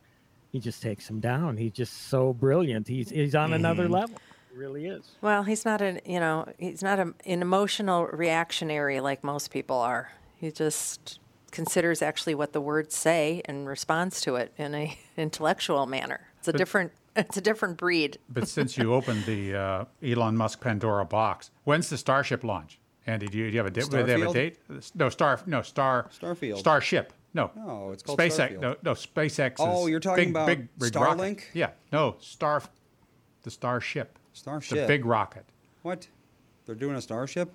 [0.51, 1.57] he just takes him down.
[1.57, 2.87] He's just so brilliant.
[2.87, 3.93] He's he's on another Mm-hmm.
[3.93, 4.15] level.
[4.53, 5.11] He really is.
[5.21, 9.77] Well, he's not an you know he's not a, an emotional reactionary like most people
[9.77, 10.11] are.
[10.35, 11.19] He just
[11.51, 16.27] considers actually what the words say and responds to it in a intellectual manner.
[16.39, 18.17] It's a different it's a different breed.
[18.29, 22.79] but since you opened the uh, Elon Musk Pandora box, when's the Starship launch?
[23.05, 23.89] Andy, do you, do you have a date?
[23.89, 24.59] Do they have a date?
[24.95, 25.39] No, Star.
[25.45, 26.09] No, Star.
[26.17, 26.57] Starfield.
[26.57, 27.13] Starship.
[27.33, 27.51] No.
[27.55, 28.57] No, it's called SpaceX.
[28.57, 28.61] Starfield.
[28.61, 29.55] No, no, SpaceX.
[29.59, 31.19] Oh, is you're talking big, about big, big rocket.
[31.19, 31.41] Starlink?
[31.53, 31.71] Yeah.
[31.91, 32.63] No, Star.
[33.43, 34.17] The Starship.
[34.33, 34.87] The Starship.
[34.87, 35.45] big rocket.
[35.83, 36.07] What?
[36.65, 37.51] They're doing a starship?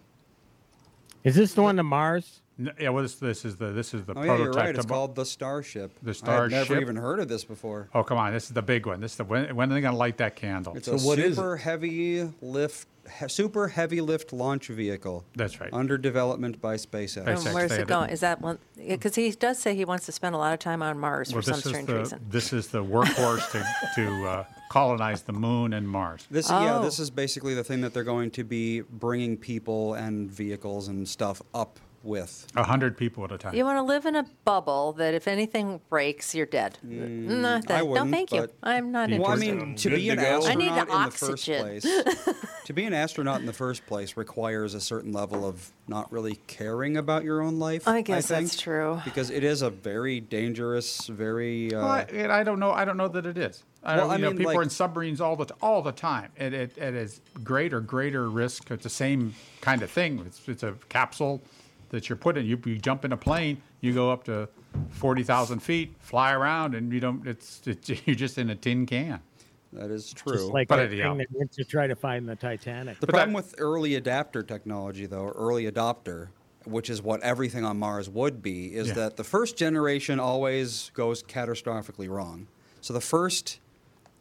[1.24, 2.40] Is this the one to Mars?
[2.60, 2.88] No, yeah.
[2.88, 4.44] Well, this, this is the this is the Oh yeah, prototype.
[4.44, 4.74] you're right.
[4.76, 5.92] It's mo- called the Starship.
[6.02, 6.52] The Starship.
[6.54, 7.88] I had never even heard of this before.
[7.94, 8.32] Oh come on!
[8.32, 9.00] This is the big one.
[9.00, 10.76] This is the when, when are they going to light that candle?
[10.76, 12.88] It's So a what is super heavy lift,
[13.20, 15.24] he- super heavy lift launch vehicle.
[15.36, 15.72] That's right.
[15.72, 17.24] Under development by SpaceX.
[17.26, 17.46] SpaceX.
[17.46, 18.10] And where's it had going?
[18.10, 18.58] Is that one?
[18.76, 21.40] Because he does say he wants to spend a lot of time on Mars well,
[21.42, 22.26] for some this is strange the reason.
[22.28, 26.26] this is the workhorse to to uh, colonize the moon and Mars.
[26.28, 26.82] This yeah, Oh.
[26.82, 31.08] this is basically the thing that they're going to be bringing people and vehicles and
[31.08, 31.78] stuff up
[32.08, 32.46] with.
[32.56, 33.54] A hundred people at a time.
[33.54, 36.78] You want to live in a bubble that if anything breaks, you're dead.
[36.82, 38.48] no, th- no, wouldn't, thank you.
[38.62, 40.46] I'm not Well, Well, I mean, to Good be to an go.
[40.46, 43.86] I need astronaut the in the first place, to be an astronaut in the first
[43.86, 47.86] place requires a certain level of not really caring about your own life.
[47.86, 49.00] I guess think, that's true.
[49.04, 51.72] because it is a very dangerous, very.
[51.74, 52.72] Uh, Well, I, I don't know.
[52.72, 53.62] I don't know that it is.
[53.84, 55.82] I, Well, you I know, mean, people like- are in submarines all the t- all
[55.82, 56.30] the time.
[56.36, 58.70] It, it, it is greater, greater risk.
[58.70, 60.22] It's the same kind of thing.
[60.26, 61.40] It's, it's a capsule
[61.90, 62.46] that you're put in.
[62.46, 64.48] You, you jump in a plane, you go up to
[64.90, 67.26] forty thousand feet, fly around, and you don't.
[67.26, 69.20] It's, it's you're just in a tin can.
[69.72, 70.52] that is Just true.
[70.52, 71.10] like But that anyhow.
[71.10, 73.00] thing that went to try to find the Titanic.
[73.00, 76.28] The But problem that- with early adapter technology, though, or early adopter,
[76.64, 78.94] which is what everything on Mars would be, is Yeah.
[78.94, 82.46] that the first generation always goes catastrophically wrong.
[82.80, 83.58] So the first,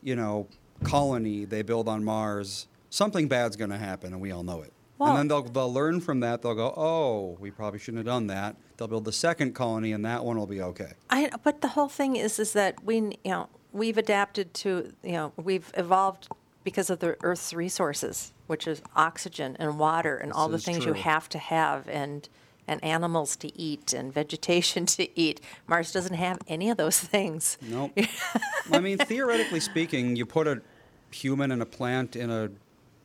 [0.01, 0.47] you know,
[0.83, 4.71] colony they build on Mars, something bad's going to happen, and we all know it.
[4.97, 6.41] Well- and then they'll they'll learn from that.
[6.41, 8.55] They'll go, oh, we probably shouldn't have done that.
[8.77, 10.93] They'll build the second colony, and that one will be okay.
[11.09, 15.13] I, but the whole thing is, is that we, you know, we've adapted to, you
[15.13, 16.29] know, we've evolved
[16.63, 20.93] because of the Earth's resources, which is oxygen and water and all the things you
[20.93, 22.27] have to have and
[22.67, 25.39] and animals to eat and vegetation to eat.
[25.67, 27.57] Mars doesn't have any of those things.
[27.61, 27.97] Nope.
[28.71, 30.61] I mean, theoretically speaking, you put a
[31.09, 32.49] human and a plant in a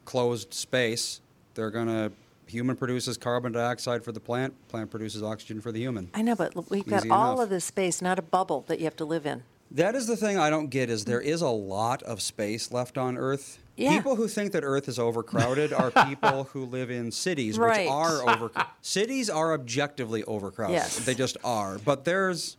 [0.04, 1.20] closed space,
[1.54, 2.12] they're gonna.
[2.46, 4.52] Human produces carbon dioxide for the plant.
[4.68, 6.10] Plant produces oxygen for the human.
[6.12, 7.44] I know, but we've got Easy all enough.
[7.44, 9.44] of this space, not a bubble that you have to live in.
[9.70, 12.98] That is the thing I don't get is there is a lot of space left
[12.98, 13.58] on Earth.
[13.76, 13.96] Yeah.
[13.96, 17.82] People who think that Earth is overcrowded are people who live in cities, Right.
[17.86, 18.50] which are over.
[18.82, 20.74] cities are objectively overcrowded.
[20.74, 20.98] Yes.
[21.06, 21.78] They just are.
[21.78, 22.58] But there's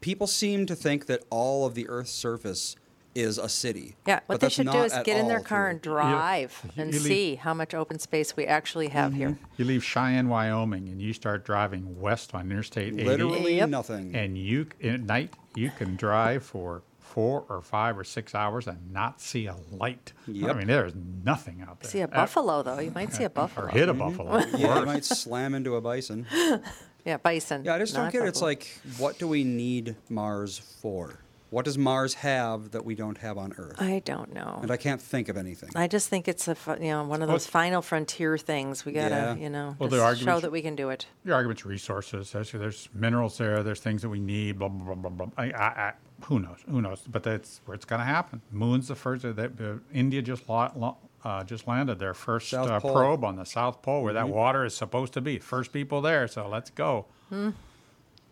[0.00, 2.76] people seem to think that all of the Earth's surface
[3.18, 3.96] is a city.
[4.06, 5.70] Yeah, But what they should do is get in their car true.
[5.72, 9.30] and drive You- and you leave- see how much open space we actually have here.
[9.30, 9.44] Mm-hmm.
[9.56, 13.04] You leave Cheyenne, Wyoming, and you start driving west on Interstate 80.
[13.04, 13.68] Literally Yep.
[13.70, 14.14] nothing.
[14.14, 18.92] And you at night you can drive for four or five or six hours and
[18.92, 20.12] not see a light.
[20.26, 20.50] Yep.
[20.50, 20.92] I mean, there's
[21.24, 21.90] nothing out there.
[21.90, 23.66] See a buffalo though, you might see a buffalo.
[23.66, 24.38] or hit a buffalo.
[24.56, 26.26] yeah, you might slam into a bison.
[27.06, 27.64] Yeah, bison.
[27.64, 28.28] Yeah, I just don't get it.
[28.28, 31.14] It's like, what do we need Mars for?
[31.50, 33.80] What does Mars have that we don't have on Earth?
[33.80, 34.58] I don't know.
[34.60, 35.70] and I can't think of anything.
[35.74, 38.84] I just think it's a fu- you know one of those final frontier things.
[38.84, 39.34] We gotta Yeah.
[39.36, 41.06] you know Well, the just show arguments- that we can do it.
[41.24, 42.32] Your argument's resources.
[42.32, 43.62] There's, there's minerals there.
[43.62, 44.58] There's things that we need.
[44.58, 45.26] Blah blah blah blah.
[45.26, 45.44] blah.
[45.44, 45.92] I, I, I,
[46.24, 46.58] who knows?
[46.68, 47.00] Who knows?
[47.08, 48.42] But that's where it's going to happen.
[48.50, 49.24] Moon's the first.
[49.24, 52.92] Uh, that, uh, India just lo, lo, uh, just landed their first South uh, Pole.
[52.92, 55.38] probe on the South Pole, where that water is supposed to be.
[55.38, 56.26] First people there.
[56.28, 57.06] So let's go.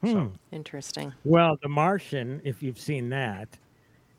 [0.02, 0.26] Hmm.
[0.52, 1.12] Interesting.
[1.24, 3.48] Well, The Martian, if you've seen that,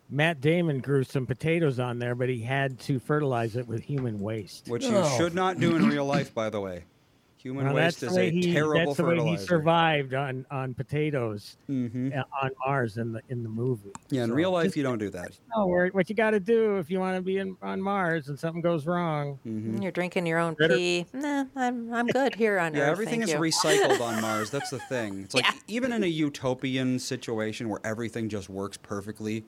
[0.10, 4.20] Matt Damon grew some potatoes on there, but he had to fertilize it with human
[4.20, 4.68] waste.
[4.70, 5.08] Which you No.
[5.18, 6.84] should not do in real life, by the way.
[7.40, 10.14] Human Well, waste that's is the way a he, terrible that's the way he survived
[10.16, 12.18] on, on potatoes Mhm.
[12.18, 13.92] uh, on Mars in the in the movie.
[14.10, 15.38] Yeah, in So real life, just you don't do that.
[15.56, 18.28] know where- what you got to do if you want to be in, on Mars
[18.30, 19.38] and something goes wrong.
[19.48, 19.84] Mm-hmm.
[19.84, 21.06] You're drinking your own Better- pee.
[21.14, 22.90] Nah, I'm I'm good here on Yeah, Earth.
[22.90, 23.40] everything thank is you.
[23.40, 24.50] recycled on Mars.
[24.50, 25.22] That's the thing.
[25.24, 29.46] It's like even in a utopian situation where everything just works perfectly,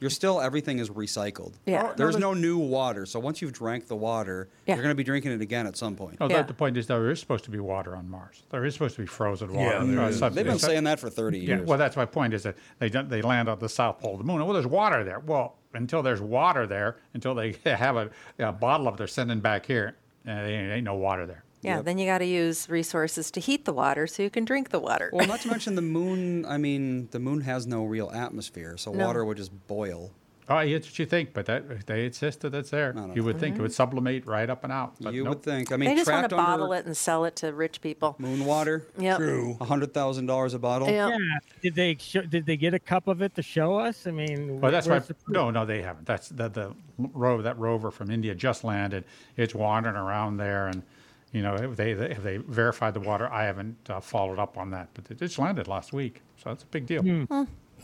[0.00, 1.54] you're still everything is recycled.
[1.64, 1.92] Yeah.
[1.96, 4.74] There's no new water, so once you've drank the water, Yeah.
[4.74, 6.20] you're going to be drinking it again at some point.
[6.20, 6.42] No, Yeah.
[6.42, 8.42] the, the point is there is supposed to be water on Mars.
[8.50, 9.78] There is supposed to be frozen water.
[9.78, 10.18] Yeah, there Uh, is.
[10.18, 11.48] sub- They've been saying that for 30 years.
[11.48, 11.68] Yeah, years.
[11.68, 12.34] well, that's my point.
[12.34, 14.44] Is that they they land on the south pole of the moon?
[14.44, 15.20] Well, there's water there.
[15.20, 19.40] Well, until there's water there, until they have a, a bottle of it they're sending
[19.40, 21.44] back here, uh, there ain't, ain't no water there.
[21.62, 24.68] Yeah, then you got to use resources to heat the water so you can drink
[24.70, 25.10] the water.
[25.12, 26.44] well, not to mention the moon.
[26.46, 29.06] I mean, the moon has no real atmosphere, so No.
[29.06, 30.12] water would just boil.
[30.48, 32.92] Oh, yeah, that's what you think, but that they insist that it's there.
[32.92, 33.40] don't You would Mm-hmm.
[33.40, 34.94] think it would sublimate right up and out.
[35.00, 35.30] But you nope.
[35.38, 35.72] would think.
[35.72, 38.14] I mean, they just want to bottle it and sell it to rich people.
[38.20, 39.16] moon water, Yep.
[39.16, 39.56] True.
[39.60, 40.88] $100,000 a bottle.
[40.88, 41.08] Yeah.
[41.08, 41.16] Yeah.
[41.62, 44.06] Did they show, did they get a cup of it to show us?
[44.06, 44.92] I mean, Well, that's why.
[44.92, 45.34] where's the proof?
[45.34, 46.06] No, no, they haven't.
[46.06, 47.42] That's the the rover.
[47.42, 49.02] That rover from India just landed.
[49.36, 50.84] It's wandering around there, and
[51.32, 53.30] you know have they they, if they verified the water.
[53.32, 56.62] I haven't uh, followed up on that, but it just landed last week, so that's
[56.62, 57.02] a big deal.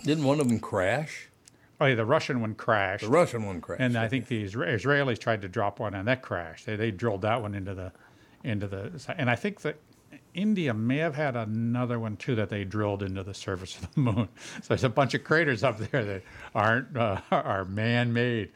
[0.05, 1.29] Didn't one of them crash?
[1.81, 3.05] Oh yeah, the Russian one crashed.
[3.05, 3.83] The Russian one crashed.
[3.83, 6.67] And I think the Isra- Israelis tried to drop one, and that crashed.
[6.67, 7.93] They, they drilled that one into the,
[8.45, 9.79] into the, and I think that
[10.35, 14.01] India may have had another one too that they drilled into the surface of the
[14.01, 14.29] moon.
[14.63, 16.23] So there's a bunch of craters up there that
[16.55, 18.51] aren't uh, are man-made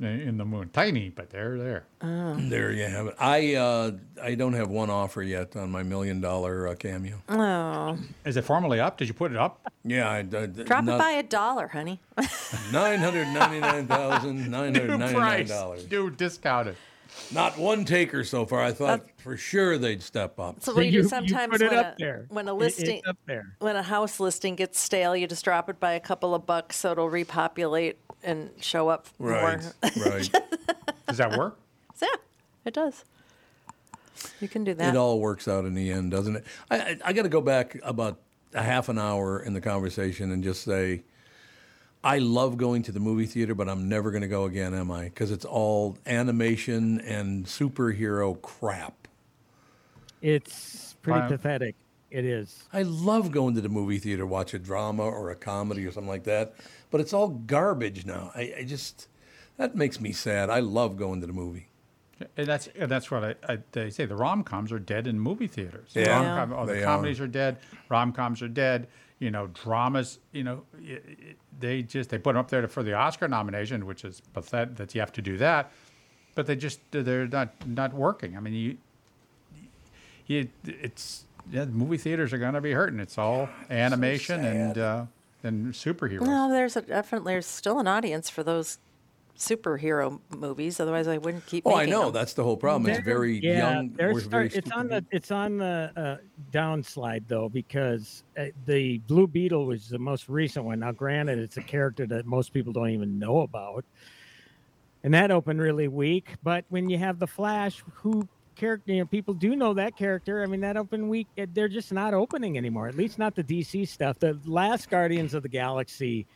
[0.00, 1.84] in the moon, tiny, but they're there.
[2.00, 3.14] There you have it.
[3.18, 3.92] I uh,
[4.22, 7.22] I don't have one offer yet on my million dollar uh, cameo.
[7.28, 8.98] Oh, Is it formally up?
[8.98, 9.60] Did you put it up?
[9.84, 12.00] Yeah, I, I, drop it by a dollar, honey.
[12.72, 15.90] nine hundred ninety nine thousand nine hundred ninety nine dollars.
[15.90, 16.76] New discounted.
[17.32, 18.62] Not one taker so far.
[18.62, 20.62] I thought for sure they'd step up.
[20.62, 22.26] So So you, you, do you sometimes put it when, up a, there.
[22.28, 23.54] when a listing it's up there.
[23.58, 26.76] when a house listing gets stale, you just drop it by a couple of bucks
[26.76, 29.72] so it'll repopulate and show up Right, more.
[29.96, 30.30] right.
[31.08, 31.58] Does that work?
[32.02, 32.08] yeah,
[32.64, 33.04] it does.
[34.40, 34.94] You can do that.
[34.94, 36.44] It all works out in the end, doesn't it?
[36.70, 38.18] I, I, I got to go back about
[38.52, 41.02] a half an hour in the conversation and just say,
[42.04, 44.90] I love going to the movie theater, but I'm never going to go again, am
[44.90, 45.04] I?
[45.04, 49.08] Because it's all animation and superhero crap.
[50.20, 51.28] It's pretty Wow.
[51.28, 51.74] pathetic.
[52.10, 52.64] It is.
[52.72, 56.08] I love going to the movie theater, watch a drama or a comedy or something
[56.08, 56.54] like that,
[56.90, 58.30] but it's all garbage now.
[58.34, 59.08] I, I just,
[59.56, 60.50] that makes me sad.
[60.50, 61.68] I love going to the movie.
[62.36, 64.06] And that's and that's what I, I they say.
[64.06, 65.90] The rom coms are dead in movie theaters.
[65.92, 66.36] Yeah.
[66.38, 67.58] Rom-com, oh, the comedies are dead.
[67.90, 68.86] Rom coms are dead.
[69.18, 70.18] You know, dramas.
[70.32, 70.62] You know,
[71.60, 74.94] they just they put them up there for the Oscar nomination, which is pathetic that
[74.94, 75.70] you have to do that.
[76.34, 78.34] But they just they're not not working.
[78.34, 78.78] I mean, you,
[80.26, 82.98] you it's yeah, the movie theaters are going to be hurting.
[82.98, 85.04] It's all animation and uh,
[85.42, 86.22] and superheroes.
[86.22, 88.78] no, there's a definitely there's still an audience for those
[89.36, 90.80] superhero movies.
[90.80, 91.64] Otherwise, I wouldn't keep.
[91.66, 92.04] Oh, I know.
[92.04, 92.12] them.
[92.12, 92.90] That's the whole problem.
[92.90, 93.90] It's very yeah, young.
[93.90, 96.16] they're very start- it's on the it's on the uh,
[96.50, 100.80] downslide though because uh, the Blue Beetle was the most recent one.
[100.80, 103.84] Now, granted, it's a character that most people don't even know about,
[105.04, 106.34] and that opened really weak.
[106.42, 108.26] But when you have the Flash, who
[108.56, 110.42] character you know people do know that character.
[110.42, 112.88] I mean, that open week they're just not opening anymore.
[112.88, 114.18] At least not the DC stuff.
[114.18, 116.26] The last Guardians of the Galaxy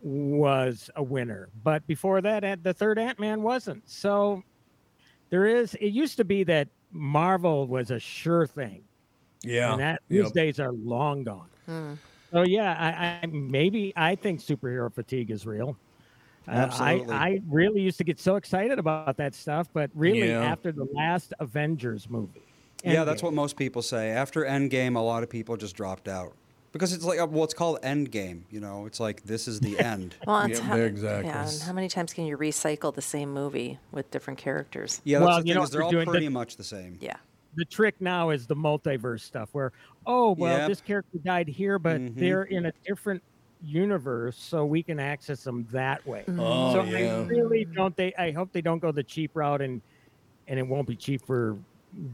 [0.00, 3.88] was a winner, but before that, the third Ant Man wasn't.
[3.88, 4.42] So
[5.30, 5.74] there is.
[5.74, 8.82] It used to be that Marvel was a sure thing,
[9.42, 9.72] yeah.
[9.72, 10.24] and that Yep.
[10.24, 11.48] these days are long gone.
[11.66, 11.94] Hmm.
[12.32, 15.76] So yeah, I, I maybe I think superhero fatigue is real.
[16.48, 17.14] Uh, Absolutely.
[17.14, 20.42] I I really used to get so excited about that stuff, but really Yeah.
[20.44, 22.42] after the last Avengers movie.
[22.84, 24.10] Yeah, that's what most people say.
[24.10, 26.32] After Endgame, a lot of people just dropped out
[26.72, 28.42] because it's like uh, well, it's called Endgame.
[28.50, 30.14] You know, it's like this is the end.
[30.26, 31.28] Well, Yeah, how, exactly.
[31.28, 35.02] Yeah, and how many times can you recycle the same movie with different characters?
[35.04, 36.04] Yeah, that's Well, the you thing know is they're they're all doing?
[36.06, 36.98] The- pretty much the same.
[37.00, 37.16] Yeah.
[37.56, 39.72] the trick now is the multiverse stuff where
[40.06, 40.68] oh well Yep.
[40.68, 42.14] this character died here but Mhm.
[42.14, 43.20] they're in a different
[43.64, 47.16] universe so we can access them that way Oh, so yeah.
[47.16, 49.82] i really don't they i hope they don't go the cheap route and
[50.46, 51.56] and it won't be cheap for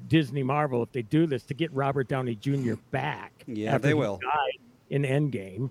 [0.08, 3.88] disney marvel if they do this to get robert downey jr back Yeah, after they
[3.88, 4.18] he will.
[4.22, 4.58] died
[4.90, 5.70] in endgame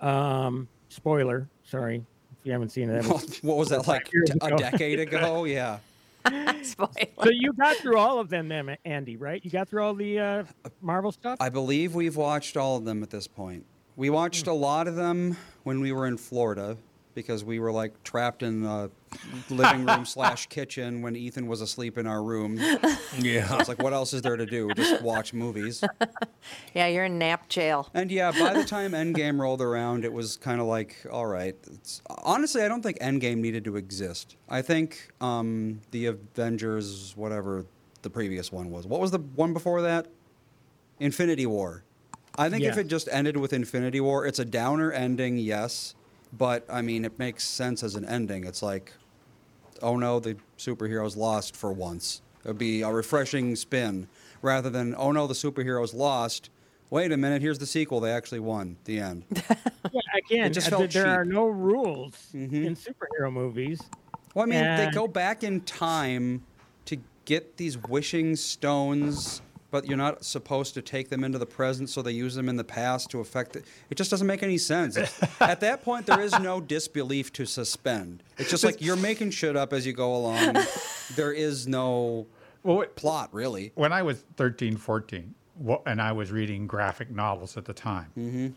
[0.00, 1.96] um spoiler sorry
[2.40, 4.08] if you haven't seen it was- what was that like
[4.40, 4.56] a ago.
[4.58, 5.44] decade ago?
[5.44, 5.78] Yeah.
[6.62, 6.90] Spoiler.
[7.22, 10.18] so you got through all of them then andy right you got through all the
[10.18, 10.44] uh
[10.82, 13.64] marvel stuff I believe we've watched all of them at this point.
[13.96, 16.76] We watched a lot of them when we were in Florida
[17.14, 18.90] because we were like trapped in the
[19.50, 22.58] living room slash kitchen when Ethan was asleep in our room.
[23.18, 23.58] Yeah.
[23.58, 24.72] It's like, what else is there to do?
[24.74, 25.82] Just watch movies.
[26.74, 27.88] Yeah, you're in nap jail.
[27.92, 31.54] And yeah, by the time Endgame rolled around, it was kind of like, all right.
[31.70, 34.36] It's, honestly, I don't think Endgame needed to exist.
[34.48, 37.66] I think um, the Avengers, whatever
[38.02, 38.86] the previous one was.
[38.86, 40.06] What was the one before that?
[40.98, 41.82] Infinity War.
[42.40, 45.94] I think if it just ended with Infinity War, it's a downer ending, yes,
[46.32, 48.44] but I mean, it makes sense as an ending.
[48.44, 48.92] It's like,
[49.82, 52.22] oh no, the superheroes lost for once.
[52.44, 54.08] It would be a refreshing spin
[54.42, 56.48] rather than, oh no, the superheroes lost.
[56.88, 58.00] Wait a minute, here's the sequel.
[58.00, 58.76] They actually won.
[58.84, 59.24] The end.
[59.92, 62.64] Yeah, again, It just uh, felt th- there are no rules Mhm.
[62.64, 63.80] in superhero movies.
[64.34, 66.44] Well, I mean, they go back in time
[66.84, 71.88] to get these wishing stones, but you're not supposed to take them into the present,
[71.90, 73.64] so they use them in the past to affect it.
[73.88, 74.96] It just doesn't make any sense.
[75.40, 78.22] At that point, there is no disbelief to suspend.
[78.38, 80.56] It's just like you're making shit up as you go along.
[81.16, 82.26] There is no
[82.62, 83.72] Well, plot, really.
[83.74, 85.34] when I was 13, 14,
[85.86, 88.48] and I was reading graphic novels at the time, mm-hmm.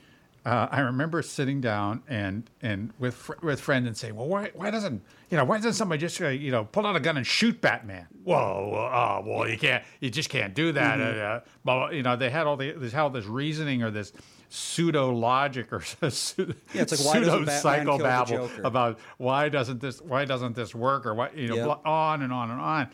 [0.45, 4.51] Uh, I remember sitting down and and with fr- with friends and saying, "Well, why
[4.53, 7.15] why doesn't you know why doesn't somebody just uh, you know pull out a gun
[7.17, 10.99] and shoot Batman?" Whoa, well, oh, well, you can't, you just can't do that.
[10.99, 13.83] Uh, uh, blah, blah, you know, they had all the they had all this reasoning
[13.83, 14.11] or this
[14.49, 19.49] pseudo logic or pseudo, Yeah, it's like, why doesn't Batman kill the psychobabble about why
[19.49, 21.79] doesn't this why doesn't this work or what you know Yep.
[21.85, 22.89] on and on and on.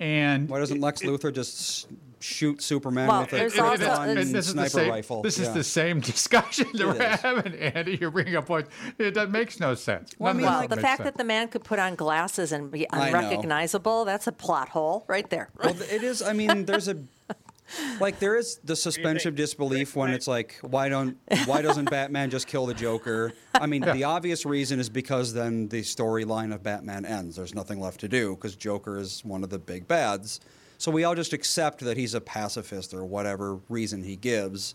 [0.00, 1.86] And Why doesn't Lex Luthor just s-
[2.20, 4.90] shoot Superman Well, with a there's it- it- also- it- on this sniper the same,
[4.90, 5.22] rifle?
[5.22, 5.52] This is Yeah.
[5.54, 7.20] the same discussion that It we're is.
[7.20, 7.98] having, Andy.
[8.00, 8.70] You're bringing up points.
[8.98, 10.12] It that makes no sense.
[10.18, 11.06] Well, I mean, Well, the fact sense.
[11.08, 15.28] that the man could put on glasses and be unrecognizable, that's a plot hole right
[15.30, 15.50] there.
[15.62, 16.22] Well, it is.
[16.22, 16.96] I mean, there's a
[18.00, 22.30] like there is the suspension of disbelief when it's like, why don't why doesn't Batman
[22.30, 23.32] just kill the Joker?
[23.54, 27.36] I mean, the obvious reason is because then the storyline of Batman ends.
[27.36, 30.40] There's nothing left to do because Joker is one of the big bads.
[30.78, 34.74] So we all just accept that he's a pacifist or whatever reason he gives.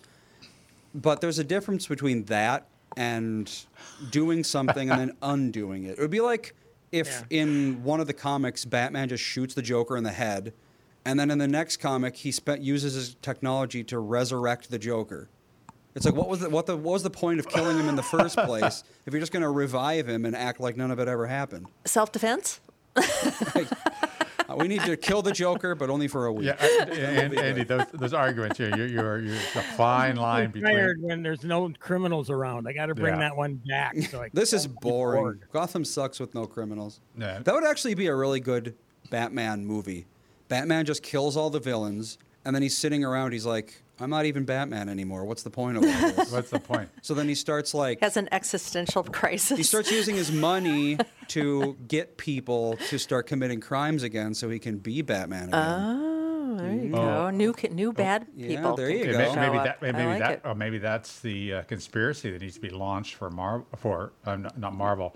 [0.94, 3.50] But there's a difference between that and
[4.12, 5.92] doing something and then undoing it.
[5.98, 6.54] It would be like
[6.92, 7.42] if Yeah.
[7.42, 10.54] in one of the comics Batman just shoots the Joker in the head,
[11.06, 15.30] and then in the next comic he spent uses his technology to resurrect the Joker.
[15.96, 17.96] It's like what was the what the what was the point of killing him in
[17.96, 21.00] the first place if you're just going to revive him and act like none of
[21.00, 21.68] it ever happened?
[21.86, 22.60] Self defense?
[24.58, 26.46] We need to kill the Joker, but only for a week.
[26.48, 30.62] Yeah, uh, and, Andy, those, those arguments here, you're, you're, you're a fine line I'm
[30.62, 31.08] tired between.
[31.10, 32.68] when there's no criminals around.
[32.68, 33.20] I got to bring Yeah.
[33.20, 33.96] that one back.
[34.10, 35.42] So I This is boring.
[35.52, 37.00] Gotham sucks with no criminals.
[37.18, 37.40] Yeah.
[37.40, 38.76] That would actually be a really good
[39.10, 40.06] Batman movie.
[40.48, 43.32] Batman just kills all the villains, and then he's sitting around.
[43.34, 45.26] He's like, "I'm not even Batman anymore.
[45.26, 46.90] What's the point of all this?" What's the point?
[47.02, 49.58] so then he starts like Has an existential crisis.
[49.58, 50.98] he starts using his money
[51.30, 55.54] to get people to start committing crimes again, so he can be Batman again.
[55.56, 56.98] Oh, there you Oh.
[56.98, 57.30] go.
[57.32, 58.76] New, ki- new bad Yeah, people.
[58.76, 59.18] there you go.
[59.18, 60.42] Maybe, maybe that, maybe like that, it.
[60.46, 64.36] or maybe that's the uh, conspiracy that needs to be launched for Mar for uh,
[64.36, 65.16] not, not Marvel,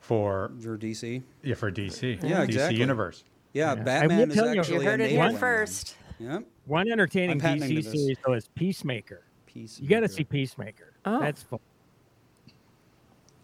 [0.00, 1.22] for For DC.
[1.42, 2.22] yeah for DC.
[2.22, 2.78] Yeah, DC exactly.
[2.80, 3.24] Universe.
[3.52, 5.96] Yeah, I will Batman is tell you- You actually You heard a it here first.
[6.18, 6.44] Yep.
[6.66, 7.84] One entertaining I'm DC to this.
[7.92, 9.22] series though is Peacemaker.
[9.46, 9.78] Peace.
[9.80, 10.92] You got to see Peacemaker.
[11.04, 11.20] Oh.
[11.20, 11.60] That's fun.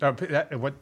[0.02, 0.74] Uh, that, what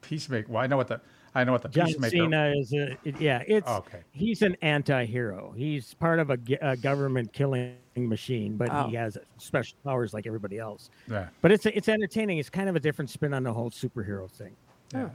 [0.00, 0.46] Peacemaker?
[0.50, 1.00] Well, I know what the
[1.34, 2.10] I know what the John Peacemaker.
[2.10, 3.42] Cena is a it- yeah.
[3.46, 4.00] It's Okay.
[4.12, 5.52] he's an anti-hero.
[5.56, 9.00] He's part of a government killing machine, but he Oh.
[9.00, 10.90] has special powers like everybody else.
[11.10, 12.38] Yeah, But it's it's entertaining.
[12.38, 14.54] It's kind of a different spin on the whole superhero thing.
[14.94, 15.10] yeah.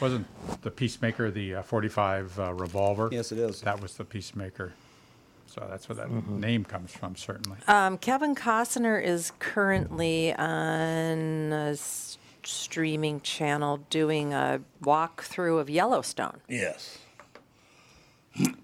[0.00, 0.26] Wasn't
[0.62, 3.10] the Peacemaker the uh, 45 uh, revolver?
[3.12, 3.60] Yes, it is.
[3.60, 4.72] That was the Peacemaker.
[5.50, 6.38] So that's where that Mm-hmm.
[6.40, 7.58] name comes from, certainly.
[7.66, 16.40] Um, Kevin Costner is currently on a s- streaming channel doing a walkthrough of Yellowstone.
[16.48, 16.98] Yes.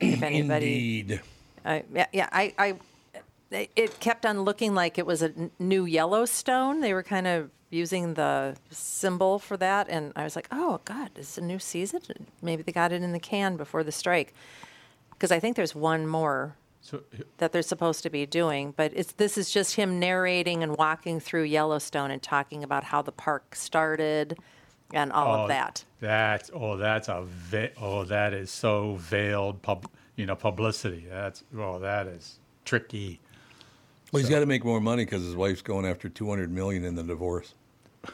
[0.01, 1.20] If anybody, Indeed.
[1.64, 2.74] I yeah, yeah, I, I,
[3.51, 6.82] it- it kept on looking like it was a n- new Yellowstone.
[6.82, 11.11] They were kind of using the symbol for that, and I was like, oh God,
[11.16, 12.01] is this a new season?
[12.41, 14.32] Maybe they got it in the can before the strike,
[15.11, 16.55] because I think there's one more
[16.87, 17.03] So
[17.39, 21.18] that they're supposed to be doing, but it's this is just him narrating and walking
[21.18, 24.39] through Yellowstone and talking about how the park started
[24.95, 25.84] and all Oh, of that.
[25.99, 31.07] That's oh, that's a ve- oh, that is so veiled pub, you know, publicity.
[31.11, 33.18] That's oh, that is tricky.
[34.12, 36.95] Well, he's got to make more money because his wife's going after 200 million in
[36.95, 37.55] the divorce.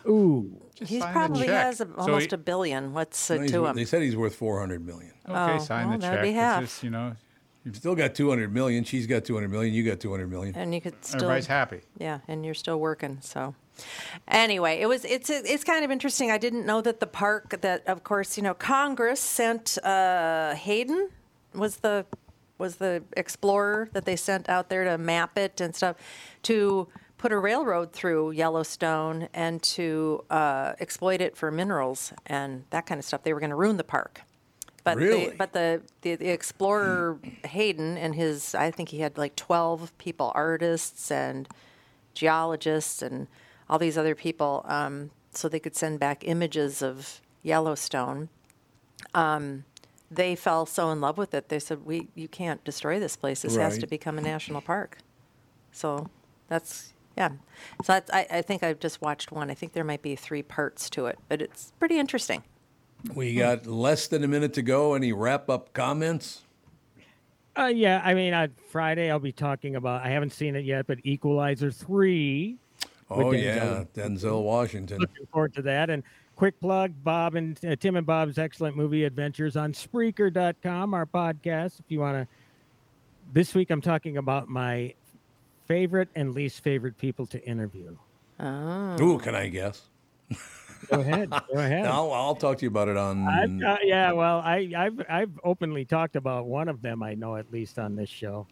[0.09, 0.51] Ooh,
[0.83, 2.95] He probably has a, So almost he- a billion.
[2.95, 3.77] What's uh, He's to him?
[3.77, 5.13] They said he's worth 400 million.
[5.29, 6.25] Okay, Oh, sign well, the that'd check.
[6.25, 6.63] be half.
[6.63, 7.15] just, you know,
[7.65, 8.83] You've still got 200 million.
[8.85, 9.73] She's got 200 million.
[9.73, 10.55] You got 200 million.
[10.57, 11.81] and you could still everybody's happy.
[11.99, 13.19] Yeah, and you're still working.
[13.21, 13.55] So,
[14.27, 16.31] anyway, it was it's it's kind of interesting.
[16.31, 21.11] I didn't know that the park that of course you know Congress sent uh, Hayden
[21.55, 22.05] was the
[22.59, 25.97] was the explorer that they sent out there to map it and stuff
[26.43, 26.89] to
[27.19, 32.99] put a railroad through Yellowstone and to uh, exploit it for minerals and that kind
[32.99, 33.23] of stuff.
[33.23, 34.23] They were going to ruin the park.
[34.85, 35.31] But Really?
[35.31, 39.97] the, but the, the the explorer Hayden and his I think he had like twelve
[39.99, 41.49] people, artists and
[42.15, 43.29] geologists and
[43.71, 48.29] all these other people, um, so they could send back images of Yellowstone.
[49.15, 49.65] Um,
[50.11, 53.43] they fell so in love with it, they said, "We you can't destroy this place.
[53.43, 54.99] This has to become a national park."
[55.71, 56.09] So
[56.49, 57.31] that's yeah.
[57.83, 59.51] So that's, I I think I've just watched one.
[59.51, 62.43] I think there might be three parts to it, but it's pretty interesting.
[63.15, 64.95] We got less than a minute to go.
[64.95, 66.43] Any wrap up comments?
[67.59, 70.05] Uh, yeah, I mean, on Friday I'll be talking about.
[70.05, 72.57] I haven't seen it yet, but Equalizer three.
[73.11, 73.43] Oh, Denzel.
[73.43, 73.85] yeah.
[73.95, 75.01] Denzel Washington.
[75.01, 75.91] Looking forward to that.
[75.91, 76.03] And
[76.37, 81.81] quick plug: Bob and uh, Tim and Bob's excellent movie adventures on Spreaker.com, our podcast.
[81.81, 82.29] If you want to,
[83.35, 84.95] this week I'm talking about my
[85.67, 87.97] favorite and least favorite people to interview.
[88.41, 89.83] Ooh, can I guess?
[90.93, 91.31] Go ahead.
[91.31, 91.87] Go ahead.
[91.87, 93.27] I'll, I'll talk to you about it on.
[93.29, 97.03] I've, uh, yeah, well, I, I've I've openly talked about one of them.
[97.03, 98.47] I know at least on this show.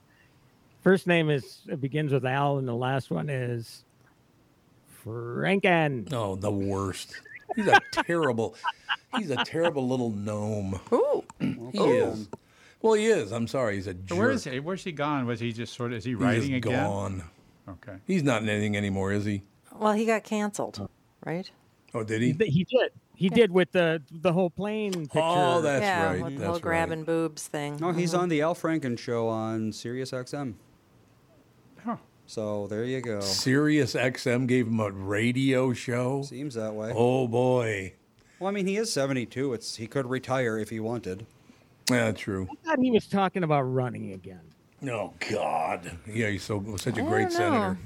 [0.83, 3.85] First name is it begins with Al, and the last one is
[5.05, 6.13] Franken.
[6.13, 7.15] Oh, the worst.
[7.57, 8.55] He's a terrible.
[9.17, 10.81] He's a terrible little gnome.
[10.93, 12.29] Ooh, He is.
[12.81, 13.33] Well, he is.
[13.33, 13.75] I'm sorry.
[13.75, 14.19] He's a jerk.
[14.19, 14.61] Where is he?
[14.61, 15.27] Where's he gone?
[15.27, 15.99] Was he just sort of?
[15.99, 16.85] Is he He writing is again?
[16.85, 17.23] gone.
[17.69, 17.97] Okay.
[18.07, 19.43] He's not in anything anymore, is he?
[19.77, 20.89] well, he got canceled,
[21.25, 21.51] right?
[21.95, 22.33] Oh, did he?
[22.45, 22.93] He did.
[23.17, 25.21] He did with the the whole plane picture.
[25.23, 26.23] Oh, that's yeah, right.
[26.23, 26.63] with the That's whole right.
[26.63, 27.77] grabbing boobs thing.
[27.81, 28.19] No, he's Mhm.
[28.21, 30.55] on the Al Franken show on Sirius XM.
[31.85, 31.97] Huh.
[32.27, 33.21] So there you go.
[33.21, 36.23] Sirius XM gave him a radio show.
[36.23, 36.93] Seems that way.
[36.95, 37.95] Oh boy.
[38.39, 39.53] Well, I mean, he is 72.
[39.53, 41.27] It's he could retire if he wanted.
[41.91, 42.49] Yeah, true.
[42.51, 44.41] I thought he was talking about running again.
[44.89, 45.99] Oh God.
[46.07, 47.37] Yeah, he's so such a I great don't know.
[47.39, 47.79] senator.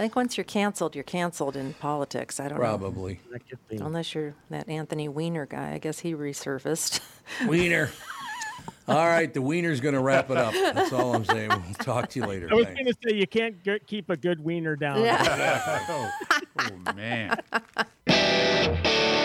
[0.00, 2.40] I think once you're canceled, you're canceled in politics.
[2.40, 2.64] I don't know.
[2.64, 3.20] Probably.
[3.32, 3.76] That could be.
[3.76, 5.74] Unless you're that Anthony Weiner guy.
[5.74, 7.00] I guess he resurfaced.
[7.46, 7.90] Weiner.
[8.88, 10.54] All right, the Wiener's going to wrap it up.
[10.54, 11.50] That's all I'm saying.
[11.50, 12.48] We'll talk to you later.
[12.50, 15.02] I was going to say you can't g- keep a good wiener down.
[15.02, 15.84] Yeah.
[15.90, 16.10] oh,
[16.60, 17.36] oh man.